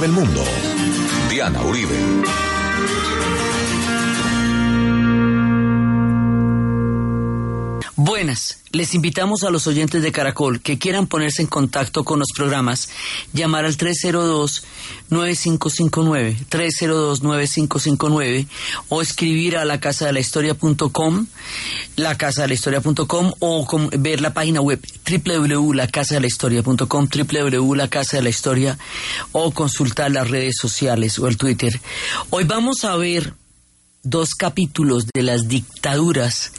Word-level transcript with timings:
del 0.00 0.12
mundo. 0.12 0.42
Diana 1.28 1.62
Uribe. 1.62 2.43
Buenas, 8.24 8.60
les 8.70 8.94
invitamos 8.94 9.42
a 9.42 9.50
los 9.50 9.66
oyentes 9.66 10.02
de 10.02 10.10
Caracol 10.10 10.62
que 10.62 10.78
quieran 10.78 11.08
ponerse 11.08 11.42
en 11.42 11.46
contacto 11.46 12.04
con 12.04 12.20
los 12.20 12.28
programas, 12.34 12.88
llamar 13.34 13.66
al 13.66 13.76
302-9559, 13.76 16.46
302-9559 16.48 18.46
o 18.88 19.02
escribir 19.02 19.58
a 19.58 19.66
la 19.66 19.78
casa 19.78 20.06
de 20.06 20.14
la 20.14 20.20
historia.com, 20.20 21.26
la 21.96 22.16
casa 22.16 22.40
de 22.40 22.48
la 22.48 22.54
historia.com 22.54 23.34
o 23.40 23.68
ver 23.98 24.22
la 24.22 24.32
página 24.32 24.62
web 24.62 24.80
www.lacasadelahistoria.com, 25.06 27.08
www.lacasadelahistoria 27.14 28.78
o 29.32 29.50
consultar 29.50 30.12
las 30.12 30.30
redes 30.30 30.56
sociales 30.58 31.18
o 31.18 31.28
el 31.28 31.36
Twitter. 31.36 31.78
Hoy 32.30 32.44
vamos 32.44 32.86
a 32.86 32.96
ver 32.96 33.34
dos 34.02 34.30
capítulos 34.30 35.04
de 35.12 35.22
las 35.22 35.46
dictaduras 35.46 36.52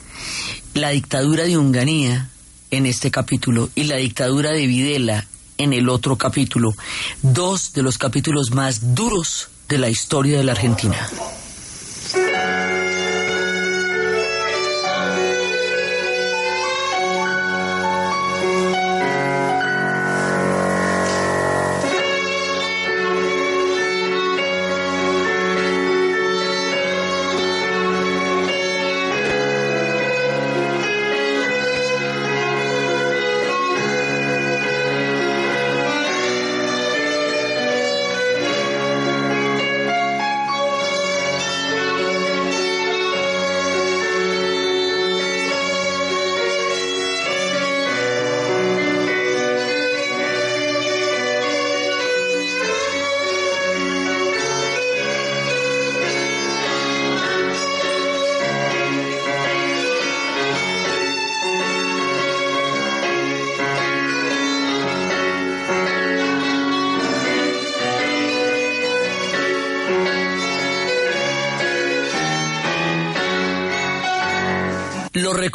la 0.75 0.89
dictadura 0.89 1.45
de 1.45 1.57
Unganía 1.57 2.29
en 2.69 2.85
este 2.85 3.09
capítulo 3.09 3.69
y 3.75 3.85
la 3.85 3.95
dictadura 3.95 4.51
de 4.51 4.67
Videla 4.67 5.25
en 5.57 5.71
el 5.71 5.87
otro 5.87 6.17
capítulo, 6.17 6.75
dos 7.21 7.71
de 7.71 7.81
los 7.81 7.97
capítulos 7.97 8.51
más 8.51 8.93
duros 8.93 9.47
de 9.69 9.77
la 9.77 9.89
historia 9.89 10.37
de 10.37 10.43
la 10.43 10.51
Argentina. 10.51 11.09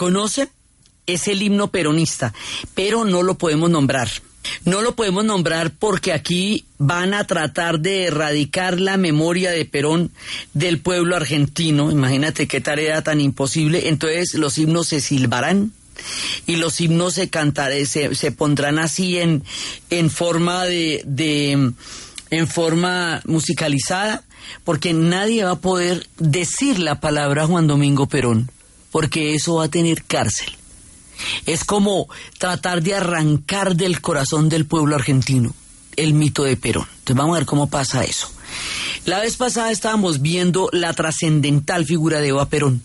Lo 0.08 0.16
reconoce, 0.20 0.48
es 1.06 1.28
el 1.28 1.42
himno 1.42 1.70
peronista, 1.70 2.32
pero 2.74 3.04
no 3.04 3.22
lo 3.22 3.36
podemos 3.36 3.68
nombrar. 3.68 4.08
No 4.64 4.80
lo 4.80 4.96
podemos 4.96 5.26
nombrar 5.26 5.72
porque 5.78 6.14
aquí 6.14 6.64
van 6.78 7.12
a 7.12 7.26
tratar 7.26 7.80
de 7.80 8.04
erradicar 8.04 8.80
la 8.80 8.96
memoria 8.96 9.50
de 9.50 9.66
Perón 9.66 10.10
del 10.54 10.80
pueblo 10.80 11.16
argentino. 11.16 11.90
Imagínate 11.90 12.48
qué 12.48 12.62
tarea 12.62 13.02
tan 13.02 13.20
imposible. 13.20 13.88
Entonces 13.88 14.34
los 14.34 14.56
himnos 14.56 14.88
se 14.88 15.02
silbarán 15.02 15.72
y 16.46 16.56
los 16.56 16.80
himnos 16.80 17.14
se 17.14 17.28
cantarán, 17.28 17.84
se, 17.84 18.14
se 18.14 18.32
pondrán 18.32 18.78
así 18.78 19.18
en, 19.18 19.44
en 19.90 20.08
forma 20.08 20.64
de, 20.64 21.02
de 21.04 21.72
en 22.30 22.48
forma 22.48 23.20
musicalizada, 23.26 24.24
porque 24.64 24.94
nadie 24.94 25.44
va 25.44 25.52
a 25.52 25.60
poder 25.60 26.06
decir 26.16 26.78
la 26.78 27.00
palabra 27.00 27.46
Juan 27.46 27.66
Domingo 27.66 28.06
Perón 28.06 28.50
porque 28.90 29.34
eso 29.34 29.56
va 29.56 29.64
a 29.64 29.68
tener 29.68 30.04
cárcel. 30.04 30.56
Es 31.46 31.64
como 31.64 32.08
tratar 32.38 32.82
de 32.82 32.94
arrancar 32.94 33.76
del 33.76 34.00
corazón 34.00 34.48
del 34.48 34.64
pueblo 34.66 34.96
argentino 34.96 35.54
el 35.96 36.14
mito 36.14 36.44
de 36.44 36.56
Perón. 36.56 36.86
Entonces 36.90 37.16
vamos 37.16 37.36
a 37.36 37.40
ver 37.40 37.46
cómo 37.46 37.68
pasa 37.68 38.04
eso. 38.04 38.30
La 39.04 39.20
vez 39.20 39.36
pasada 39.36 39.70
estábamos 39.70 40.20
viendo 40.20 40.68
la 40.72 40.92
trascendental 40.92 41.84
figura 41.84 42.20
de 42.20 42.28
Eva 42.28 42.46
Perón. 42.46 42.82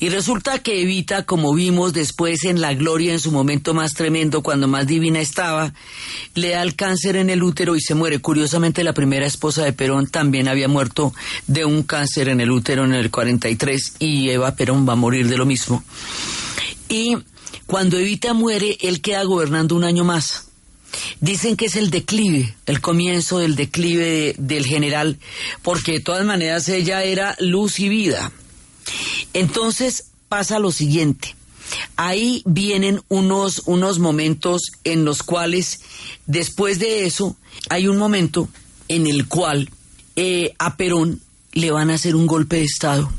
Y 0.00 0.08
resulta 0.08 0.58
que 0.58 0.82
Evita, 0.82 1.24
como 1.24 1.54
vimos 1.54 1.92
después 1.92 2.44
en 2.44 2.60
la 2.60 2.74
gloria 2.74 3.12
en 3.12 3.20
su 3.20 3.32
momento 3.32 3.74
más 3.74 3.94
tremendo, 3.94 4.42
cuando 4.42 4.68
más 4.68 4.86
divina 4.86 5.20
estaba, 5.20 5.72
le 6.34 6.50
da 6.50 6.62
el 6.62 6.74
cáncer 6.74 7.16
en 7.16 7.30
el 7.30 7.42
útero 7.42 7.76
y 7.76 7.80
se 7.80 7.94
muere. 7.94 8.18
Curiosamente, 8.18 8.84
la 8.84 8.92
primera 8.92 9.26
esposa 9.26 9.64
de 9.64 9.72
Perón 9.72 10.06
también 10.06 10.48
había 10.48 10.68
muerto 10.68 11.12
de 11.46 11.64
un 11.64 11.82
cáncer 11.82 12.28
en 12.28 12.40
el 12.40 12.50
útero 12.50 12.84
en 12.84 12.94
el 12.94 13.10
43 13.10 13.96
y 13.98 14.30
Eva 14.30 14.54
Perón 14.54 14.88
va 14.88 14.94
a 14.94 14.96
morir 14.96 15.28
de 15.28 15.38
lo 15.38 15.46
mismo. 15.46 15.82
Y 16.88 17.16
cuando 17.66 17.98
Evita 17.98 18.34
muere, 18.34 18.76
él 18.80 19.00
queda 19.00 19.22
gobernando 19.24 19.74
un 19.74 19.84
año 19.84 20.04
más. 20.04 20.48
Dicen 21.20 21.56
que 21.56 21.66
es 21.66 21.76
el 21.76 21.90
declive, 21.90 22.54
el 22.66 22.80
comienzo 22.80 23.38
del 23.38 23.56
declive 23.56 24.34
del 24.38 24.64
general, 24.66 25.18
porque 25.62 25.92
de 25.92 26.00
todas 26.00 26.24
maneras 26.24 26.68
ella 26.68 27.02
era 27.02 27.36
luz 27.40 27.80
y 27.80 27.88
vida. 27.88 28.30
Entonces 29.32 30.06
pasa 30.28 30.58
lo 30.58 30.72
siguiente. 30.72 31.36
Ahí 31.96 32.42
vienen 32.44 33.00
unos, 33.08 33.62
unos 33.66 33.98
momentos 33.98 34.72
en 34.84 35.04
los 35.04 35.22
cuales, 35.22 35.80
después 36.26 36.78
de 36.78 37.06
eso, 37.06 37.36
hay 37.70 37.88
un 37.88 37.96
momento 37.96 38.48
en 38.88 39.06
el 39.06 39.26
cual 39.26 39.70
eh, 40.16 40.54
a 40.58 40.76
Perón 40.76 41.20
le 41.52 41.70
van 41.70 41.90
a 41.90 41.94
hacer 41.94 42.16
un 42.16 42.26
golpe 42.26 42.56
de 42.56 42.64
Estado. 42.64 43.10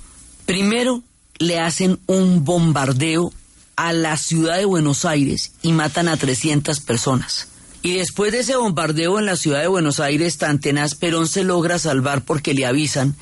Primero 0.45 1.03
le 1.37 1.59
hacen 1.59 1.99
un 2.05 2.45
bombardeo 2.45 3.33
a 3.75 3.93
la 3.93 4.17
ciudad 4.17 4.57
de 4.57 4.65
Buenos 4.65 5.05
Aires 5.05 5.53
y 5.61 5.71
matan 5.71 6.07
a 6.07 6.17
300 6.17 6.79
personas. 6.81 7.47
Y 7.85 7.93
después 7.93 8.31
de 8.31 8.39
ese 8.39 8.55
bombardeo 8.55 9.19
en 9.19 9.27
la 9.27 9.35
ciudad 9.35 9.61
de 9.61 9.67
Buenos 9.67 9.99
Aires 9.99 10.39
tan 10.39 10.59
tenaz, 10.59 10.95
Perón 10.95 11.27
se 11.27 11.43
logra 11.43 11.77
salvar 11.77 12.23
porque 12.25 12.55
le 12.55 12.65
avisan, 12.65 13.15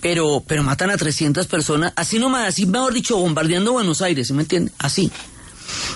pero, 0.00 0.42
pero 0.46 0.62
matan 0.62 0.88
a 0.88 0.96
300 0.96 1.46
personas, 1.46 1.92
así 1.94 2.18
nomás, 2.18 2.48
así 2.48 2.64
mejor 2.64 2.94
dicho, 2.94 3.18
bombardeando 3.18 3.72
Buenos 3.72 4.00
Aires, 4.00 4.28
¿sí 4.28 4.32
me 4.32 4.44
entiende? 4.44 4.72
Así. 4.78 5.12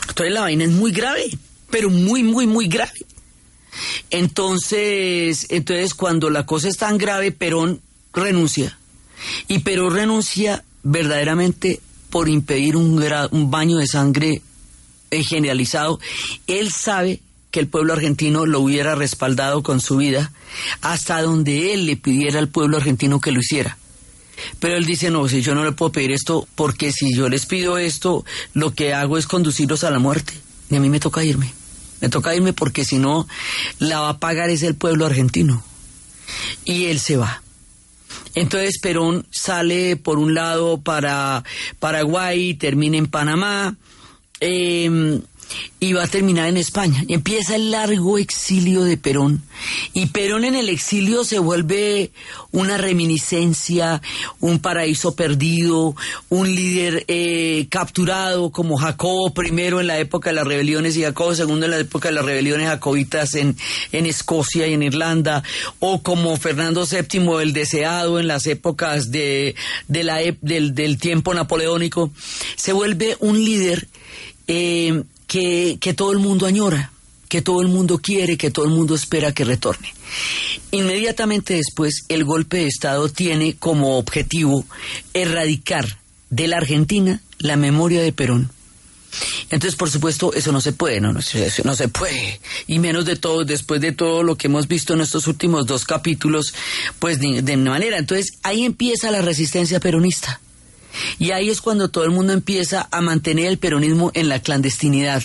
Entonces 0.09 0.35
la 0.35 0.43
vaina 0.43 0.65
es 0.65 0.71
muy 0.73 0.93
grave, 0.93 1.39
pero 1.71 1.89
muy, 1.89 2.23
muy, 2.23 2.47
muy 2.47 2.69
grave. 2.69 3.07
Entonces, 4.11 5.47
entonces 5.49 5.95
cuando 5.95 6.29
la 6.29 6.45
cosa 6.45 6.69
es 6.69 6.77
tan 6.77 6.99
grave, 6.99 7.33
Perón 7.33 7.81
renuncia. 8.13 8.79
Y 9.49 9.61
Perón 9.61 9.95
renuncia 9.95 10.65
verdaderamente 10.83 11.81
por 12.11 12.29
impedir 12.29 12.77
un, 12.77 13.03
un 13.31 13.51
baño 13.51 13.79
de 13.79 13.87
sangre 13.87 14.43
eh, 15.11 15.25
generalizado. 15.25 15.99
Él 16.47 16.71
sabe 16.71 17.23
que 17.53 17.61
el 17.61 17.69
pueblo 17.69 17.93
argentino 17.93 18.47
lo 18.47 18.61
hubiera 18.61 18.97
respaldado 18.97 19.63
con 19.63 19.81
su 19.81 19.99
vida 19.99 20.33
hasta 20.81 21.23
donde 21.23 21.73
él 21.73 21.87
le 21.87 21.97
pidiera 21.97 22.41
al 22.41 22.49
pueblo 22.49 22.79
argentino 22.79 23.21
que 23.21 23.31
lo 23.31 23.41
hiciera. 23.41 23.79
Pero 24.59 24.77
él 24.77 24.87
dice, 24.87 25.11
no, 25.11 25.29
si 25.29 25.43
yo 25.43 25.55
no 25.55 25.63
le 25.63 25.73
puedo 25.73 25.93
pedir 25.93 26.11
esto, 26.11 26.49
porque 26.55 26.91
si 26.91 27.15
yo 27.15 27.29
les 27.29 27.47
pido 27.47 27.79
esto, 27.79 28.25
lo 28.55 28.75
que 28.75 28.95
hago 28.95 29.19
es 29.19 29.27
conducirlos 29.27 29.85
a 29.85 29.91
la 29.91 29.99
muerte. 29.99 30.33
Y 30.71 30.77
a 30.77 30.81
mí 30.81 30.89
me 30.89 30.99
toca 30.99 31.23
irme. 31.23 31.53
Me 32.01 32.09
toca 32.09 32.35
irme 32.35 32.53
porque 32.53 32.85
si 32.85 32.99
no, 32.99 33.29
la 33.79 34.01
va 34.01 34.09
a 34.09 34.19
pagar 34.19 34.51
es 34.51 34.63
el 34.63 34.75
pueblo 34.75 35.07
argentino. 35.07 35.63
Y 36.65 36.87
él 36.87 36.99
se 36.99 37.19
va. 37.19 37.43
Entonces 38.35 38.81
Perón 38.81 39.27
sale 39.31 39.97
por 39.97 40.19
un 40.19 40.35
lado 40.35 40.81
para 40.81 41.45
Paraguay, 41.79 42.55
termina 42.55 42.97
en 42.97 43.07
Panamá. 43.07 43.77
Eh, 44.41 45.21
y 45.81 45.95
va 45.95 46.05
a 46.05 46.07
terminar 46.07 46.49
en 46.49 46.57
España. 46.57 47.05
Y 47.09 47.15
empieza 47.15 47.57
el 47.57 47.71
largo 47.73 48.17
exilio 48.19 48.85
de 48.85 48.97
Perón. 48.97 49.43
Y 49.93 50.07
Perón 50.07 50.45
en 50.45 50.55
el 50.55 50.69
exilio 50.69 51.25
se 51.25 51.39
vuelve 51.41 52.13
una 52.53 52.79
reminiscencia, 52.79 54.01
un 54.41 54.61
paraíso 54.61 55.17
perdido, 55.17 55.97
un 56.29 56.55
líder 56.55 57.05
eh, 57.09 57.67
capturado 57.69 58.51
como 58.51 58.77
Jacobo 58.77 59.33
I 59.37 59.49
en 59.49 59.87
la 59.87 59.99
época 59.99 60.31
de 60.31 60.37
las 60.37 60.47
rebeliones 60.47 60.97
y 60.97 61.03
Jacobo 61.03 61.35
II 61.35 61.65
en 61.65 61.71
la 61.71 61.79
época 61.79 62.11
de 62.11 62.15
las 62.15 62.25
rebeliones 62.25 62.69
jacobitas 62.69 63.35
en, 63.35 63.57
en 63.91 64.07
Escocia 64.07 64.67
y 64.67 64.75
en 64.75 64.83
Irlanda, 64.83 65.43
o 65.81 66.03
como 66.03 66.37
Fernando 66.37 66.87
VII 66.87 67.43
el 67.43 67.53
deseado 67.53 68.21
en 68.21 68.29
las 68.29 68.47
épocas 68.47 69.11
de, 69.11 69.55
de 69.89 70.05
la, 70.05 70.19
del, 70.41 70.75
del 70.75 70.99
tiempo 70.99 71.35
napoleónico. 71.35 72.13
Se 72.57 72.73
vuelve 72.73 73.17
un 73.21 73.43
líder 73.45 73.89
eh, 74.47 75.03
que, 75.33 75.95
todo 75.97 76.13
el 76.13 76.19
mundo 76.19 76.45
añora, 76.45 76.93
que 77.31 77.41
todo 77.41 77.63
el 77.63 77.69
mundo 77.69 77.99
quiere, 77.99 78.37
que 78.37 78.51
todo 78.51 78.67
el 78.67 78.71
mundo 78.71 78.95
espera 78.95 79.33
que 79.33 79.45
retorne. 79.45 79.95
Inmediatamente 80.73 81.55
después, 81.55 82.05
el 82.09 82.25
golpe 82.25 82.59
de 82.59 82.67
Estado 82.67 83.09
tiene 83.09 83.57
como 83.57 83.97
objetivo 83.97 84.67
erradicar 85.15 85.99
de 86.29 86.49
la 86.49 86.59
Argentina 86.59 87.23
la 87.39 87.57
memoria 87.57 88.03
de 88.03 88.13
Perón. 88.13 88.51
Entonces, 89.49 89.75
por 89.75 89.91
supuesto, 89.91 90.35
eso 90.35 90.53
no 90.53 90.61
se 90.61 90.73
puede, 90.73 91.01
no, 91.01 91.15
no, 91.15 91.23
se 91.23 91.89
puede. 91.89 92.41
Y 92.67 92.79
menos 92.79 93.07
de 93.07 93.17
todo, 93.17 93.45
después 93.45 93.81
de 93.81 93.93
todo 93.93 94.23
lo 94.23 94.37
que 94.37 94.49
hemos 94.49 94.69
visto 94.69 94.93
en 94.93 95.01
estos 95.01 95.27
últimos 95.27 95.67
dos 95.67 95.87
capítulos, 95.87 96.53
pues 96.99 97.19
de, 97.21 97.41
de 97.41 97.57
manera. 97.57 97.97
Entonces, 97.97 98.39
ahí 98.43 98.65
empieza 98.65 99.11
la 99.11 99.23
resistencia 99.23 99.81
peronista. 99.81 100.42
Y 101.19 101.31
ahí 101.31 101.51
es 101.51 101.61
cuando 101.61 101.89
todo 101.89 102.05
el 102.05 102.11
mundo 102.11 102.33
empieza 102.33 102.89
a 102.91 103.01
mantener 103.01 103.47
el 103.47 103.59
peronismo 103.59 104.11
en 104.15 104.29
la 104.29 104.41
clandestinidad. 104.41 105.23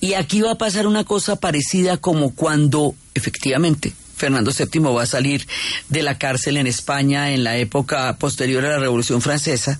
Y 0.00 0.14
aquí 0.14 0.40
va 0.40 0.52
a 0.52 0.58
pasar 0.58 0.86
una 0.86 1.04
cosa 1.04 1.36
parecida 1.36 1.96
como 1.96 2.34
cuando, 2.34 2.94
efectivamente, 3.14 3.92
Fernando 4.16 4.52
VII 4.52 4.82
va 4.82 5.02
a 5.02 5.06
salir 5.06 5.46
de 5.88 6.02
la 6.02 6.18
cárcel 6.18 6.58
en 6.58 6.66
España 6.66 7.32
en 7.32 7.44
la 7.44 7.56
época 7.56 8.16
posterior 8.16 8.64
a 8.64 8.70
la 8.70 8.78
Revolución 8.78 9.22
Francesa 9.22 9.78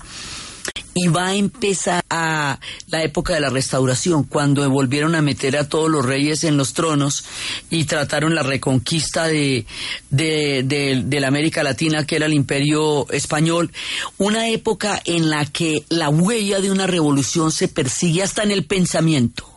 y 0.95 1.09
va 1.09 1.29
a 1.29 1.35
empezar 1.35 2.03
a 2.11 2.59
la 2.89 3.03
época 3.03 3.35
de 3.35 3.41
la 3.41 3.51
restauración, 3.51 4.25
cuando 4.25 4.69
volvieron 4.69 5.15
a 5.15 5.23
meter 5.23 5.57
a 5.57 5.69
todos 5.69 5.91
los 5.91 6.05
reyes 6.05 6.45
en 6.45 6.57
los 6.57 6.73
tronos 6.73 7.25
y 7.71 7.85
trataron 7.85 8.35
la 8.35 8.43
reconquista 8.43 9.27
de, 9.27 9.67
de, 10.11 10.63
de, 11.05 11.21
la 11.21 11.29
América 11.29 11.63
Latina, 11.63 12.07
que 12.07 12.17
era 12.17 12.27
el 12.27 12.35
imperio 12.35 13.09
español, 13.11 13.73
una 14.19 14.49
época 14.49 15.01
en 15.05 15.31
la 15.31 15.47
que 15.47 15.85
la 15.89 16.09
huella 16.09 16.61
de 16.61 16.71
una 16.71 16.87
revolución 16.87 17.53
se 17.53 17.69
persigue 17.69 18.23
hasta 18.23 18.43
en 18.43 18.51
el 18.51 18.65
pensamiento. 18.65 19.50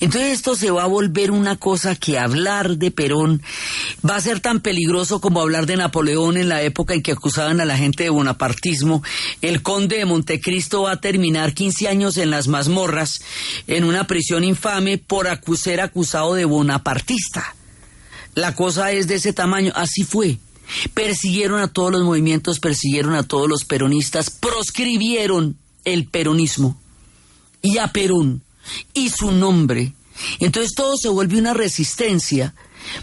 Entonces 0.00 0.32
esto 0.32 0.56
se 0.56 0.70
va 0.70 0.84
a 0.84 0.88
volver 0.88 1.30
una 1.30 1.56
cosa 1.56 1.94
que 1.96 2.18
hablar 2.18 2.76
de 2.76 2.90
Perón 2.90 3.42
va 4.08 4.16
a 4.16 4.20
ser 4.20 4.40
tan 4.40 4.60
peligroso 4.60 5.20
como 5.20 5.40
hablar 5.40 5.66
de 5.66 5.76
Napoleón 5.76 6.36
en 6.36 6.48
la 6.48 6.62
época 6.62 6.94
en 6.94 7.02
que 7.02 7.12
acusaban 7.12 7.60
a 7.60 7.64
la 7.64 7.76
gente 7.76 8.04
de 8.04 8.10
bonapartismo. 8.10 9.02
El 9.42 9.62
conde 9.62 9.98
de 9.98 10.04
Montecristo 10.06 10.82
va 10.82 10.92
a 10.92 11.00
terminar 11.00 11.54
15 11.54 11.88
años 11.88 12.16
en 12.16 12.30
las 12.30 12.48
mazmorras 12.48 13.22
en 13.66 13.84
una 13.84 14.06
prisión 14.06 14.44
infame 14.44 14.98
por 14.98 15.26
ser 15.56 15.80
acusado 15.80 16.34
de 16.34 16.44
bonapartista. 16.44 17.54
La 18.34 18.54
cosa 18.54 18.92
es 18.92 19.06
de 19.06 19.16
ese 19.16 19.32
tamaño, 19.32 19.72
así 19.74 20.04
fue. 20.04 20.38
Persiguieron 20.92 21.60
a 21.60 21.68
todos 21.68 21.92
los 21.92 22.02
movimientos, 22.02 22.58
persiguieron 22.58 23.14
a 23.14 23.22
todos 23.22 23.48
los 23.48 23.64
peronistas, 23.64 24.30
proscribieron 24.30 25.56
el 25.84 26.06
peronismo 26.08 26.80
y 27.62 27.78
a 27.78 27.88
Perón 27.88 28.43
y 28.92 29.10
su 29.10 29.32
nombre. 29.32 29.92
Entonces 30.40 30.72
todo 30.74 30.96
se 30.96 31.08
vuelve 31.08 31.38
una 31.38 31.54
resistencia 31.54 32.54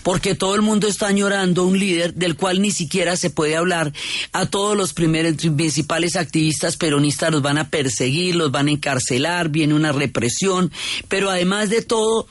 porque 0.03 0.35
todo 0.35 0.55
el 0.55 0.61
mundo 0.61 0.87
está 0.87 1.07
añorando 1.07 1.65
un 1.65 1.79
líder 1.79 2.13
del 2.13 2.35
cual 2.35 2.61
ni 2.61 2.71
siquiera 2.71 3.17
se 3.17 3.29
puede 3.29 3.55
hablar. 3.55 3.93
A 4.31 4.45
todos 4.45 4.77
los 4.77 4.93
primeros 4.93 5.35
principales 5.35 6.15
activistas 6.15 6.77
peronistas 6.77 7.31
los 7.31 7.41
van 7.41 7.57
a 7.57 7.69
perseguir, 7.69 8.35
los 8.35 8.51
van 8.51 8.67
a 8.67 8.71
encarcelar, 8.71 9.49
viene 9.49 9.73
una 9.73 9.91
represión, 9.91 10.71
pero 11.07 11.29
además 11.29 11.69
de 11.69 11.81
todo 11.81 12.27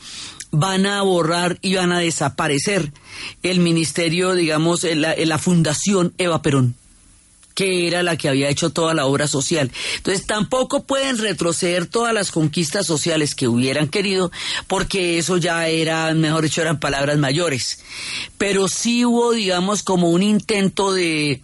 van 0.53 0.87
a 0.87 1.03
borrar 1.03 1.59
y 1.63 1.75
van 1.75 1.93
a 1.93 2.01
desaparecer 2.01 2.93
el 3.43 3.61
ministerio, 3.61 4.35
digamos, 4.35 4.83
la, 4.85 5.15
la 5.17 5.39
fundación 5.39 6.13
Eva 6.19 6.43
Perón 6.43 6.75
que 7.61 7.87
era 7.87 8.03
la 8.03 8.17
que 8.17 8.31
había 8.31 8.49
hecho 8.49 8.71
toda 8.71 8.95
la 8.95 9.05
obra 9.05 9.29
social. 9.29 9.71
Entonces 9.99 10.25
tampoco 10.25 10.85
pueden 10.85 11.19
retroceder 11.19 11.85
todas 11.85 12.15
las 12.15 12.31
conquistas 12.31 12.87
sociales 12.87 13.35
que 13.35 13.49
hubieran 13.49 13.89
querido, 13.89 14.33
porque 14.67 15.19
eso 15.19 15.37
ya 15.37 15.69
era, 15.69 16.15
mejor 16.15 16.45
dicho, 16.45 16.63
eran 16.63 16.81
palabras 16.81 17.19
mayores. 17.19 17.81
Pero 18.39 18.67
sí 18.67 19.05
hubo, 19.05 19.33
digamos, 19.33 19.83
como 19.83 20.09
un 20.09 20.23
intento 20.23 20.95
de 20.95 21.43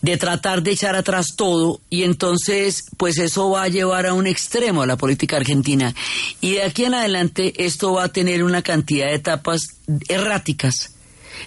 de 0.00 0.16
tratar 0.16 0.62
de 0.62 0.70
echar 0.70 0.94
atrás 0.94 1.34
todo 1.34 1.80
y 1.90 2.04
entonces 2.04 2.84
pues 2.98 3.18
eso 3.18 3.50
va 3.50 3.64
a 3.64 3.68
llevar 3.68 4.06
a 4.06 4.14
un 4.14 4.28
extremo 4.28 4.82
a 4.82 4.86
la 4.86 4.96
política 4.96 5.38
argentina 5.38 5.92
y 6.40 6.52
de 6.52 6.62
aquí 6.62 6.84
en 6.84 6.94
adelante 6.94 7.52
esto 7.56 7.94
va 7.94 8.04
a 8.04 8.08
tener 8.12 8.44
una 8.44 8.62
cantidad 8.62 9.08
de 9.08 9.14
etapas 9.14 9.80
erráticas 10.06 10.94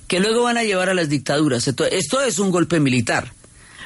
que 0.09 0.19
luego 0.19 0.43
van 0.43 0.57
a 0.57 0.65
llevar 0.65 0.89
a 0.89 0.93
las 0.93 1.07
dictaduras. 1.07 1.65
esto 1.65 2.21
es 2.21 2.39
un 2.39 2.51
golpe 2.51 2.81
militar. 2.81 3.31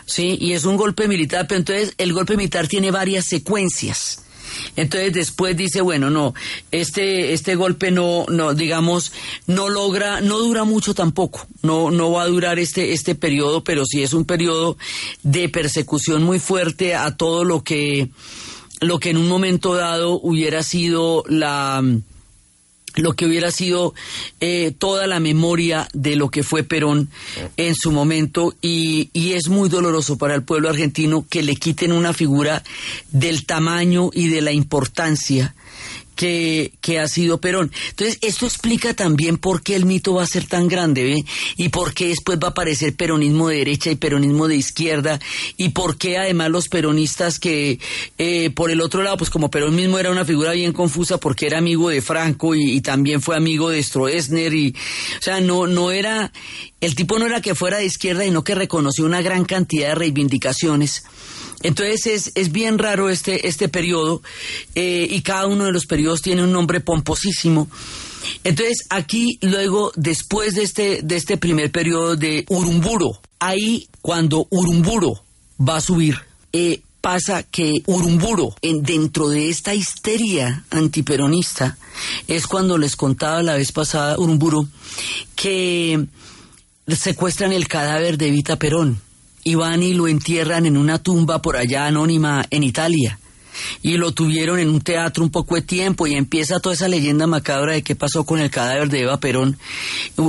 Sí, 0.10 0.40
y 0.42 0.54
es 0.54 0.66
un 0.66 0.76
golpe 0.76 1.08
militar, 1.08 1.46
pero 1.48 1.60
entonces 1.60 1.94
el 2.00 2.14
golpe 2.14 2.36
militar 2.36 2.68
tiene 2.68 2.90
varias 2.90 3.26
secuencias. 3.26 4.24
Entonces 4.76 5.14
después 5.14 5.56
dice, 5.56 5.82
bueno, 5.82 6.10
no, 6.10 6.34
este, 6.72 7.34
este 7.34 7.54
golpe 7.54 7.92
no, 7.92 8.26
no, 8.28 8.56
digamos, 8.56 9.12
no 9.46 9.70
logra, 9.70 10.20
no 10.20 10.40
dura 10.40 10.64
mucho 10.64 10.96
tampoco, 10.96 11.46
no, 11.62 11.92
no 11.92 12.12
va 12.12 12.24
a 12.24 12.28
durar 12.28 12.58
este, 12.58 12.92
este 12.94 13.14
periodo, 13.14 13.64
pero 13.64 13.86
sí 13.86 14.02
es 14.02 14.14
un 14.14 14.26
periodo 14.26 14.78
de 15.22 15.48
persecución 15.48 16.24
muy 16.24 16.40
fuerte 16.40 16.96
a 16.96 17.16
todo 17.16 17.44
lo 17.44 17.64
que, 17.64 18.10
lo 18.82 19.00
que 19.00 19.12
en 19.12 19.18
un 19.18 19.28
momento 19.28 19.76
dado 19.76 20.20
hubiera 20.20 20.64
sido 20.64 21.24
la, 21.28 21.84
lo 23.02 23.14
que 23.14 23.26
hubiera 23.26 23.52
sido 23.52 23.94
eh, 24.40 24.74
toda 24.78 25.08
la 25.08 25.20
memoria 25.20 25.88
de 25.94 26.16
lo 26.16 26.30
que 26.30 26.44
fue 26.44 26.64
Perón 26.64 27.10
en 27.58 27.76
su 27.76 27.92
momento. 27.92 28.54
Y, 28.62 29.10
y, 29.14 29.34
es 29.34 29.48
muy 29.48 29.70
doloroso 29.70 30.18
para 30.18 30.36
el 30.36 30.44
pueblo 30.44 30.70
argentino 30.70 31.26
que 31.30 31.44
le 31.44 31.56
quiten 31.56 31.92
una 31.92 32.14
figura 32.14 32.64
del 33.12 33.46
tamaño 33.46 34.10
y 34.14 34.28
de 34.28 34.42
la 34.42 34.52
importancia 34.52 35.56
que, 36.20 36.74
que 36.82 37.00
ha 37.00 37.08
sido 37.08 37.40
Perón. 37.40 37.72
Entonces, 37.92 38.18
esto 38.22 38.46
explica 38.46 38.94
también 38.94 39.38
por 39.38 39.64
qué 39.64 39.78
el 39.78 39.86
mito 39.86 40.16
va 40.16 40.24
a 40.24 40.28
ser 40.28 40.46
tan 40.46 40.68
grande, 40.68 41.06
¿ve? 41.06 41.24
Y 41.56 41.70
por 41.70 41.94
qué 41.94 42.10
después 42.10 42.38
va 42.44 42.50
a 42.50 42.52
aparecer 42.52 42.94
peronismo 42.94 43.48
de 43.48 43.60
derecha 43.60 43.90
y 43.90 43.96
peronismo 43.96 44.50
de 44.50 44.58
izquierda, 44.58 45.18
y 45.56 45.70
por 45.70 45.98
qué 45.98 46.18
además 46.18 46.50
los 46.50 46.68
peronistas 46.68 47.40
que, 47.40 47.80
eh, 48.18 48.50
por 48.50 48.70
el 48.70 48.82
otro 48.82 49.02
lado, 49.02 49.16
pues 49.16 49.30
como 49.30 49.50
Perón 49.50 49.78
mismo 49.78 49.98
era 49.98 50.12
una 50.12 50.26
figura 50.26 50.52
bien 50.52 50.74
confusa 50.74 51.20
porque 51.20 51.46
era 51.48 51.60
amigo 51.60 51.88
de 51.88 52.02
Franco 52.02 52.54
y, 52.54 52.70
y 52.70 52.82
también 52.82 53.22
fue 53.22 53.38
amigo 53.38 53.70
de 53.70 53.82
Stroessner, 53.82 54.54
y, 54.54 54.76
o 55.20 55.22
sea, 55.22 55.40
no, 55.40 55.68
no 55.68 55.92
era, 55.92 56.34
el 56.82 56.96
tipo 56.96 57.18
no 57.18 57.28
era 57.28 57.40
que 57.42 57.56
fuera 57.56 57.78
de 57.78 57.86
izquierda, 57.86 58.26
sino 58.26 58.44
que 58.44 58.56
reconoció 58.56 59.06
una 59.06 59.22
gran 59.22 59.46
cantidad 59.46 59.88
de 59.88 59.96
reivindicaciones. 59.96 61.04
Entonces 61.64 62.08
es, 62.08 62.32
es 62.36 62.52
bien 62.52 62.78
raro 62.78 63.10
este, 63.10 63.48
este 63.48 63.70
periodo 63.70 64.22
eh, 64.76 65.08
y 65.10 65.22
cada 65.22 65.48
uno 65.48 65.66
de 65.66 65.72
los 65.72 65.86
periodos 65.86 66.22
tiene 66.22 66.44
un 66.44 66.52
nombre 66.52 66.80
pomposísimo. 66.80 67.70
Entonces 68.44 68.86
aquí 68.90 69.38
luego, 69.42 69.92
después 69.96 70.56
de 70.56 70.64
este, 70.64 71.00
de 71.04 71.16
este 71.16 71.38
primer 71.38 71.72
periodo 71.72 72.16
de 72.16 72.46
Urumburo, 72.50 73.20
ahí 73.40 73.88
cuando 74.02 74.48
Urumburo 74.50 75.24
va 75.60 75.78
a 75.78 75.82
subir, 75.82 76.18
eh, 76.54 76.82
pasa 77.02 77.44
que 77.44 77.82
Urumburo, 77.86 78.56
en, 78.62 78.84
dentro 78.84 79.30
de 79.30 79.50
esta 79.50 79.74
histeria 79.74 80.64
antiperonista, 80.70 81.78
es 82.28 82.48
cuando 82.48 82.78
les 82.78 82.96
contaba 82.96 83.44
la 83.44 83.56
vez 83.56 83.72
pasada 83.72 84.18
Urumburo 84.18 84.68
que 85.36 86.06
secuestran 86.88 87.54
el 87.54 87.68
cadáver 87.68 88.18
de 88.18 88.28
Evita 88.28 88.58
Perón 88.58 89.02
y 89.44 89.56
van 89.56 89.84
y 89.84 89.94
lo 89.94 90.08
entierran 90.08 90.66
en 90.66 90.78
una 90.78 91.02
tumba 91.02 91.42
por 91.42 91.58
allá 91.58 91.86
anónima 91.86 92.46
en 92.50 92.64
Italia. 92.64 93.20
Y 93.82 93.98
lo 93.98 94.14
tuvieron 94.14 94.60
en 94.60 94.70
un 94.70 94.80
teatro 94.80 95.24
un 95.24 95.32
poco 95.32 95.56
de 95.56 95.62
tiempo 95.62 96.08
y 96.08 96.14
empieza 96.16 96.60
toda 96.60 96.76
esa 96.76 96.88
leyenda 96.88 97.28
macabra 97.28 97.74
de 97.74 97.82
qué 97.82 97.96
pasó 97.96 98.24
con 98.24 98.40
el 98.40 98.50
cadáver 98.50 98.90
de 98.90 99.02
Eva 99.02 99.20
Perón. 99.20 99.58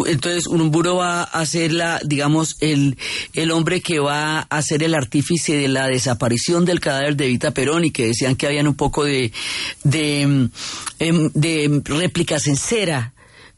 Entonces 0.07 0.47
Urumburo 0.49 0.97
va 0.97 1.23
a 1.23 1.47
ser 1.47 1.73
la, 1.73 2.01
digamos, 2.05 2.57
el, 2.61 2.97
el 3.35 3.51
hombre 3.53 3.83
que 3.83 4.01
va 4.01 4.41
a 4.41 4.63
ser 4.63 4.83
el 4.83 4.95
artífice 4.95 5.55
de 5.55 5.69
la 5.69 5.87
desaparición 5.87 6.65
del 6.65 6.81
cadáver 6.81 7.17
de 7.17 7.27
Evita 7.27 7.53
Perón 7.53 7.85
y 7.85 7.93
que 7.93 8.07
decían 8.07 8.35
que 8.35 8.47
habían 8.47 8.67
un 8.67 8.75
poco 8.75 9.05
de, 9.05 9.33
de, 9.85 10.23
em, 10.99 11.31
de 11.35 11.83
réplicas 11.85 12.47
en 12.49 12.57
cera 12.57 13.13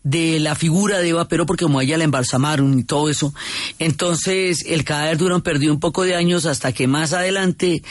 de 0.04 0.40
la 0.40 0.54
figura 0.54 0.98
de 0.98 1.10
Eva 1.10 1.28
Perón, 1.28 1.46
porque 1.46 1.64
como 1.64 1.80
ella 1.80 1.96
la 1.96 2.04
embalsamaron 2.04 2.78
y 2.78 2.84
todo 2.84 3.08
eso, 3.08 3.32
entonces 3.78 4.64
el 4.66 4.84
cadáver 4.84 5.18
Durán 5.18 5.42
perdió 5.42 5.72
un 5.72 5.80
poco 5.80 6.04
de 6.04 6.14
años 6.14 6.46
hasta 6.46 6.72
que 6.72 6.86
más 6.86 7.12
adelante 7.12 7.82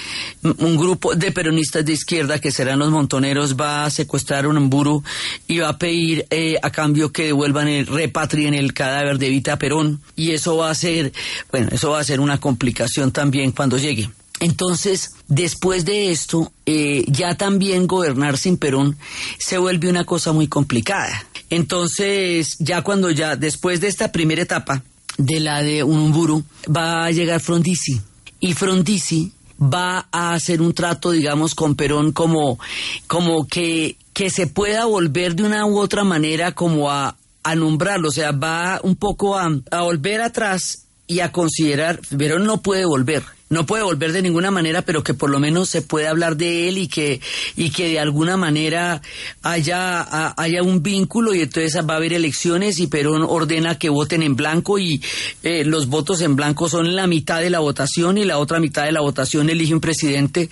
un 0.43 0.77
grupo 0.77 1.15
de 1.15 1.31
peronistas 1.31 1.85
de 1.85 1.93
izquierda, 1.93 2.39
que 2.39 2.51
serán 2.51 2.79
los 2.79 2.91
montoneros, 2.91 3.55
va 3.55 3.85
a 3.85 3.89
secuestrar 3.89 4.47
un 4.47 4.57
emburo 4.57 5.03
y 5.47 5.59
va 5.59 5.69
a 5.69 5.77
pedir 5.77 6.25
eh, 6.29 6.57
a 6.61 6.69
cambio 6.69 7.11
que 7.11 7.25
devuelvan 7.25 7.67
el, 7.67 7.87
repatrien 7.87 8.53
el 8.53 8.73
cadáver 8.73 9.17
de 9.17 9.27
Evita 9.27 9.57
Perón, 9.57 10.01
y 10.15 10.31
eso 10.31 10.57
va 10.57 10.69
a 10.69 10.75
ser, 10.75 11.13
bueno, 11.51 11.69
eso 11.71 11.91
va 11.91 11.99
a 11.99 12.03
ser 12.03 12.19
una 12.19 12.39
complicación 12.39 13.11
también 13.11 13.51
cuando 13.51 13.77
llegue. 13.77 14.09
Entonces, 14.41 15.11
después 15.27 15.85
de 15.85 16.11
esto, 16.11 16.51
eh, 16.65 17.05
ya 17.07 17.35
también 17.35 17.85
gobernar 17.85 18.39
sin 18.39 18.57
Perón 18.57 18.97
se 19.37 19.59
vuelve 19.59 19.87
una 19.87 20.03
cosa 20.03 20.31
muy 20.31 20.47
complicada. 20.47 21.27
Entonces, 21.51 22.55
ya 22.59 22.81
cuando 22.81 23.11
ya, 23.11 23.35
después 23.35 23.81
de 23.81 23.89
esta 23.89 24.11
primera 24.11 24.41
etapa 24.41 24.81
de 25.17 25.39
la 25.41 25.61
de 25.61 25.83
Unumburu, 25.83 26.43
va 26.65 27.05
a 27.05 27.11
llegar 27.11 27.41
Frondizi. 27.41 28.01
Y 28.39 28.53
Frondizi 28.53 29.33
va 29.61 30.07
a 30.11 30.33
hacer 30.33 30.61
un 30.61 30.73
trato, 30.73 31.11
digamos, 31.11 31.53
con 31.53 31.75
Perón 31.75 32.13
como, 32.13 32.57
como 33.05 33.45
que 33.45 33.97
que 34.13 34.29
se 34.29 34.47
pueda 34.47 34.85
volver 34.85 35.35
de 35.35 35.43
una 35.43 35.65
u 35.65 35.77
otra 35.77 36.03
manera 36.03 36.53
como 36.53 36.91
a, 36.91 37.15
a 37.43 37.55
nombrarlo, 37.55 38.09
o 38.09 38.11
sea, 38.11 38.31
va 38.31 38.79
un 38.83 38.95
poco 38.95 39.37
a, 39.37 39.49
a 39.71 39.81
volver 39.83 40.21
atrás 40.21 40.85
y 41.07 41.19
a 41.19 41.31
considerar, 41.31 41.99
pero 42.17 42.39
no 42.39 42.61
puede 42.61 42.85
volver 42.85 43.23
no 43.51 43.65
puede 43.65 43.83
volver 43.83 44.13
de 44.13 44.21
ninguna 44.21 44.49
manera, 44.49 44.81
pero 44.81 45.03
que 45.03 45.13
por 45.13 45.29
lo 45.29 45.37
menos 45.37 45.69
se 45.69 45.81
pueda 45.81 46.09
hablar 46.09 46.37
de 46.37 46.69
él 46.69 46.77
y 46.77 46.87
que, 46.87 47.19
y 47.57 47.69
que 47.69 47.89
de 47.89 47.99
alguna 47.99 48.37
manera 48.37 49.01
haya, 49.43 50.33
haya 50.41 50.63
un 50.63 50.81
vínculo 50.81 51.35
y 51.35 51.41
entonces 51.41 51.75
va 51.87 51.95
a 51.95 51.97
haber 51.97 52.13
elecciones 52.13 52.79
y 52.79 52.87
Perón 52.87 53.23
ordena 53.27 53.77
que 53.77 53.89
voten 53.89 54.23
en 54.23 54.37
blanco 54.37 54.79
y 54.79 55.01
eh, 55.43 55.65
los 55.65 55.87
votos 55.87 56.21
en 56.21 56.37
blanco 56.37 56.69
son 56.69 56.95
la 56.95 57.07
mitad 57.07 57.41
de 57.41 57.49
la 57.49 57.59
votación 57.59 58.17
y 58.17 58.23
la 58.23 58.37
otra 58.37 58.61
mitad 58.61 58.85
de 58.85 58.93
la 58.93 59.01
votación 59.01 59.49
elige 59.49 59.73
un 59.73 59.81
presidente 59.81 60.49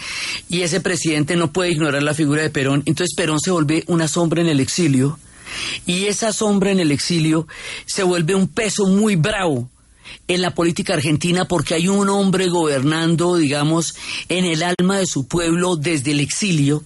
y 0.50 0.64
ese 0.64 0.82
presidente 0.82 1.38
no 1.38 1.54
puede 1.54 1.72
ignorar 1.72 2.04
la 2.04 2.14
figura 2.14 2.42
de 2.42 2.50
Perón. 2.50 2.84
Entonces 2.86 3.16
Perón 3.16 3.40
se 3.40 3.52
vuelve 3.52 3.86
una 3.88 4.10
sombra 4.10 4.42
en 4.42 4.50
el 4.50 4.60
exilio 4.60 5.18
y 5.86 6.08
esa 6.08 6.34
sombra 6.34 6.72
en 6.72 6.82
el 6.82 6.92
exilio 6.92 7.48
se 7.86 8.04
vuelve 8.04 8.36
un 8.36 8.50
peso 8.50 8.88
muy 8.88 9.16
bravo 9.16 9.70
en 10.28 10.42
la 10.42 10.54
política 10.56 10.94
argentina 10.94 11.46
porque 11.46 11.76
hay 11.76 11.88
un 11.88 12.10
hombre 12.10 12.48
gobernando, 12.48 13.36
digamos, 13.36 13.96
en 14.30 14.46
el 14.46 14.64
alma 14.64 14.98
de 14.98 15.06
su 15.06 15.28
pueblo 15.28 15.76
desde 15.76 16.12
el 16.12 16.20
exilio 16.20 16.84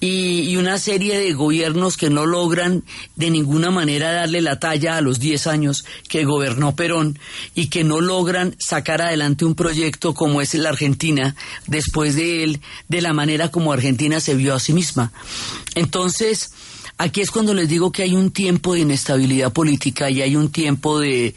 y, 0.00 0.56
una 0.56 0.78
serie 0.78 1.18
de 1.18 1.32
gobiernos 1.32 1.96
que 1.96 2.10
no 2.10 2.26
logran 2.26 2.84
de 3.16 3.30
ninguna 3.30 3.70
manera 3.70 4.12
darle 4.12 4.40
la 4.40 4.58
talla 4.58 4.96
a 4.96 5.00
los 5.00 5.20
10 5.20 5.46
años 5.46 5.84
que 6.08 6.24
gobernó 6.24 6.74
Perón 6.74 7.18
y 7.54 7.66
que 7.66 7.84
no 7.84 8.00
logran 8.00 8.56
sacar 8.58 9.02
adelante 9.02 9.44
un 9.44 9.54
proyecto 9.54 10.14
como 10.14 10.40
es 10.40 10.54
la 10.54 10.70
Argentina 10.70 11.36
después 11.66 12.16
de 12.16 12.44
él, 12.44 12.60
de 12.88 13.00
la 13.02 13.12
manera 13.12 13.50
como 13.50 13.72
Argentina 13.72 14.20
se 14.20 14.34
vio 14.34 14.54
a 14.54 14.60
sí 14.60 14.72
misma. 14.72 15.12
Entonces, 15.74 16.50
Aquí 16.98 17.20
es 17.20 17.30
cuando 17.30 17.54
les 17.54 17.68
digo 17.68 17.92
que 17.92 18.02
hay 18.02 18.14
un 18.14 18.32
tiempo 18.32 18.74
de 18.74 18.80
inestabilidad 18.80 19.52
política 19.52 20.10
y 20.10 20.20
hay 20.20 20.34
un 20.34 20.50
tiempo 20.50 20.98
de, 20.98 21.34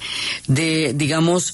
de 0.48 0.94
digamos, 0.96 1.54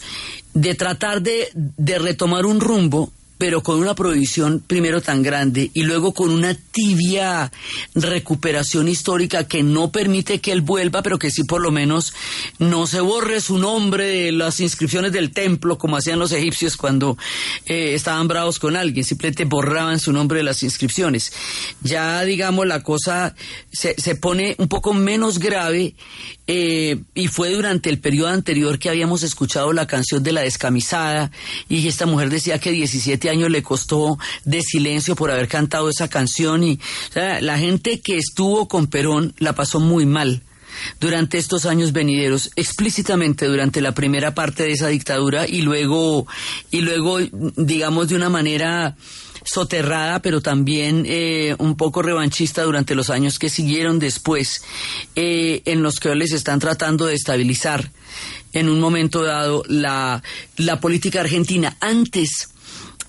de 0.54 0.76
tratar 0.76 1.22
de, 1.22 1.50
de 1.54 2.00
retomar 2.00 2.46
un 2.46 2.62
rumbo 2.62 3.12
pero 3.38 3.62
con 3.62 3.80
una 3.80 3.96
prohibición 3.96 4.64
primero 4.66 5.02
tan 5.02 5.24
grande 5.24 5.72
y 5.74 5.84
luego 5.84 6.14
con 6.14 6.32
una 6.32 6.56
tibia 6.56 7.52
recuperación 7.96 8.88
histórica 8.88 9.48
que 9.48 9.64
no 9.64 9.92
permite 9.92 10.40
que 10.40 10.52
él 10.52 10.62
vuelva, 10.62 11.02
pero 11.02 11.20
que 11.20 11.32
sí 11.32 11.44
por 11.44 11.62
lo 11.62 11.72
menos 11.72 12.14
no 12.60 12.88
se 12.88 13.00
borre 13.02 13.42
su 13.42 13.58
nombre 13.58 14.08
de 14.08 14.32
las 14.32 14.60
inscripciones 14.60 15.12
del 15.12 15.32
templo 15.32 15.78
como 15.78 15.98
hacían 15.98 16.20
los 16.20 16.32
egipcios 16.32 16.78
cuando 16.78 17.18
eh, 17.66 17.94
estaban 17.94 18.28
bravos 18.28 18.60
con 18.60 18.76
alguien, 18.76 19.06
simplemente 19.06 19.46
borraban 19.46 20.00
su 20.00 20.12
nombre 20.12 20.40
de 20.40 20.44
las 20.44 20.64
inscripciones. 20.64 21.32
Ya 21.82 22.24
digamos 22.24 22.66
la 22.66 22.84
cosa 22.84 23.36
se, 23.72 23.96
se 23.98 24.16
pone 24.16 24.56
un 24.58 24.68
poco 24.68 24.94
menos 24.94 25.40
grave 25.40 25.96
eh, 26.48 27.02
y 27.14 27.28
fue 27.28 27.52
durante 27.52 27.90
el 27.90 28.00
periodo 28.00 28.30
anterior 28.30 28.80
que 28.80 28.90
habíamos 28.90 29.24
escuchado 29.24 29.74
la 29.74 29.86
canción 29.86 30.24
de 30.24 30.32
la 30.32 30.42
descamisada 30.42 31.30
y 31.68 31.88
esta 31.88 32.06
mujer 32.06 32.30
decía 32.30 32.60
que 32.60 32.72
17 32.72 33.30
años 33.30 33.52
le 33.52 33.64
costó 33.64 34.18
de 34.46 34.62
silencio 34.62 35.16
por 35.16 35.30
haber 35.30 35.48
cantado 35.48 35.90
esa 35.90 36.08
canción 36.08 36.64
y 36.64 36.80
la 37.14 37.58
gente 37.58 38.00
que 38.00 38.18
estuvo 38.18 38.68
con 38.68 38.88
Perón 38.88 39.34
la 39.40 39.54
pasó 39.54 39.80
muy 39.80 40.06
mal 40.06 40.42
durante 41.00 41.38
estos 41.38 41.66
años 41.66 41.92
venideros, 41.92 42.52
explícitamente 42.56 43.46
durante 43.46 43.82
la 43.82 43.94
primera 43.94 44.34
parte 44.34 44.64
de 44.64 44.72
esa 44.72 44.88
dictadura 44.88 45.48
y 45.48 45.62
luego, 45.62 46.28
y 46.72 46.82
luego, 46.82 47.20
digamos, 47.56 48.10
de 48.10 48.16
una 48.16 48.30
manera 48.30 48.96
soterrada, 49.48 50.22
pero 50.22 50.42
también 50.42 51.04
eh, 51.08 51.56
un 51.60 51.76
poco 51.76 52.02
revanchista 52.02 52.64
durante 52.64 52.96
los 52.96 53.10
años 53.10 53.40
que 53.40 53.50
siguieron 53.50 54.00
después, 54.00 54.62
eh, 55.16 55.62
en 55.66 55.82
los 55.82 56.00
que 56.00 56.14
les 56.16 56.34
están 56.34 56.60
tratando 56.60 57.06
de 57.06 57.16
estabilizar 57.16 57.92
en 58.54 58.70
un 58.70 58.80
momento 58.80 59.24
dado 59.24 59.64
la, 59.68 60.24
la 60.58 60.80
política 60.80 61.22
argentina. 61.22 61.78
Antes, 61.80 62.50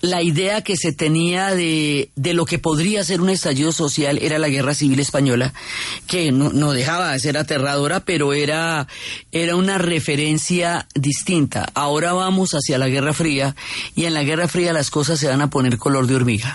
la 0.01 0.21
idea 0.21 0.61
que 0.61 0.77
se 0.77 0.93
tenía 0.93 1.53
de, 1.53 2.09
de, 2.15 2.33
lo 2.33 2.45
que 2.45 2.59
podría 2.59 3.03
ser 3.03 3.21
un 3.21 3.29
estallido 3.29 3.71
social 3.71 4.17
era 4.21 4.39
la 4.39 4.49
guerra 4.49 4.73
civil 4.73 4.99
española, 4.99 5.53
que 6.07 6.31
no, 6.31 6.51
no, 6.51 6.71
dejaba 6.71 7.11
de 7.11 7.19
ser 7.19 7.37
aterradora, 7.37 8.01
pero 8.01 8.33
era, 8.33 8.87
era 9.31 9.55
una 9.55 9.77
referencia 9.77 10.87
distinta. 10.95 11.69
Ahora 11.73 12.13
vamos 12.13 12.51
hacia 12.51 12.77
la 12.77 12.87
Guerra 12.87 13.13
Fría 13.13 13.55
y 13.95 14.05
en 14.05 14.13
la 14.13 14.23
Guerra 14.23 14.47
Fría 14.47 14.73
las 14.73 14.89
cosas 14.89 15.19
se 15.19 15.27
van 15.27 15.41
a 15.41 15.49
poner 15.49 15.77
color 15.77 16.07
de 16.07 16.15
hormiga. 16.15 16.53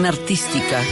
Artística 0.00 0.82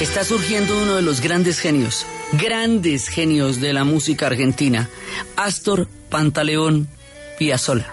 está 0.00 0.22
surgiendo 0.22 0.80
uno 0.80 0.94
de 0.94 1.02
los 1.02 1.20
grandes 1.20 1.58
genios, 1.58 2.06
grandes 2.32 3.08
genios 3.08 3.60
de 3.60 3.72
la 3.72 3.82
música 3.82 4.28
argentina, 4.28 4.88
Astor 5.34 5.88
Pantaleón 6.08 6.88
Piazzolla. 7.36 7.92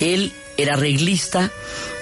Él 0.00 0.32
era 0.56 0.74
arreglista 0.74 1.52